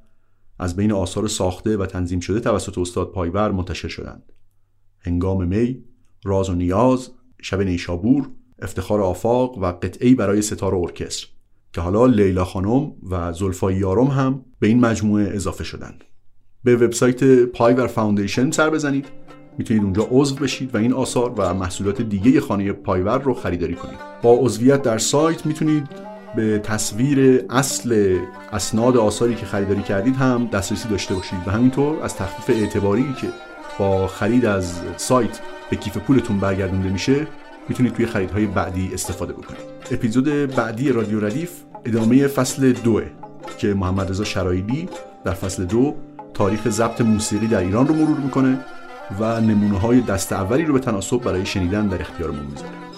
از 0.59 0.75
بین 0.75 0.91
آثار 0.91 1.27
ساخته 1.27 1.77
و 1.77 1.85
تنظیم 1.85 2.19
شده 2.19 2.39
توسط 2.39 2.77
استاد 2.77 3.11
پایور 3.11 3.51
منتشر 3.51 3.87
شدند. 3.87 4.31
هنگام 4.99 5.47
می، 5.47 5.83
راز 6.23 6.49
و 6.49 6.55
نیاز، 6.55 7.09
شب 7.41 7.61
نیشابور، 7.61 8.29
افتخار 8.61 9.01
آفاق 9.01 9.57
و 9.57 9.65
قطعه‌ای 9.65 10.15
برای 10.15 10.41
سه‌تار 10.41 10.75
ارکستر 10.75 11.27
که 11.73 11.81
حالا 11.81 12.05
لیلا 12.05 12.45
خانم 12.45 12.91
و 13.09 13.33
زلفا 13.33 13.71
یارم 13.71 14.07
هم 14.07 14.45
به 14.59 14.67
این 14.67 14.79
مجموعه 14.79 15.35
اضافه 15.35 15.63
شدند. 15.63 16.03
به 16.63 16.75
وبسایت 16.75 17.23
پایور 17.43 17.87
Foundation 17.87 18.51
سر 18.51 18.69
بزنید 18.69 19.05
می‌تونید 19.57 19.83
اونجا 19.83 20.07
عضو 20.11 20.35
بشید 20.35 20.75
و 20.75 20.77
این 20.77 20.93
آثار 20.93 21.33
و 21.37 21.53
محصولات 21.53 22.01
دیگه 22.01 22.41
خانه 22.41 22.73
پایور 22.73 23.17
رو 23.17 23.33
خریداری 23.33 23.75
کنید 23.75 23.97
با 24.21 24.33
عضویت 24.33 24.81
در 24.81 24.97
سایت 24.97 25.45
می‌تونید 25.45 25.89
به 26.35 26.59
تصویر 26.59 27.45
اصل 27.49 28.19
اسناد 28.51 28.97
آثاری 28.97 29.35
که 29.35 29.45
خریداری 29.45 29.81
کردید 29.81 30.15
هم 30.15 30.47
دسترسی 30.47 30.89
داشته 30.89 31.15
باشید 31.15 31.39
و 31.47 31.51
همینطور 31.51 32.03
از 32.03 32.15
تخفیف 32.15 32.57
اعتباری 32.57 33.05
که 33.21 33.27
با 33.79 34.07
خرید 34.07 34.45
از 34.45 34.81
سایت 34.97 35.39
به 35.69 35.75
کیف 35.75 35.97
پولتون 35.97 36.39
برگردونده 36.39 36.89
میشه 36.89 37.27
می‌تونید 37.69 37.93
توی 37.93 38.05
خریدهای 38.05 38.45
بعدی 38.45 38.91
استفاده 38.93 39.33
بکنید. 39.33 39.61
اپیزود 39.91 40.25
بعدی 40.55 40.91
رادیو 40.91 41.25
ردیف 41.25 41.51
ادامه 41.85 42.27
فصل 42.27 42.71
دوه 42.71 43.03
که 43.57 43.73
محمد 43.73 44.09
رضا 44.09 44.23
شرایلی 44.23 44.89
در 45.25 45.33
فصل 45.33 45.65
دو 45.65 45.95
تاریخ 46.33 46.69
ضبط 46.69 47.01
موسیقی 47.01 47.47
در 47.47 47.59
ایران 47.59 47.87
رو 47.87 47.95
مرور 47.95 48.17
می‌کنه 48.17 48.59
و 49.19 49.41
نمونه 49.41 49.79
های 49.79 50.01
دست 50.01 50.33
اولی 50.33 50.65
رو 50.65 50.73
به 50.73 50.79
تناسب 50.79 51.17
برای 51.17 51.45
شنیدن 51.45 51.87
در 51.87 52.01
اختیارمون 52.01 52.45
می‌ذاره. 52.45 52.92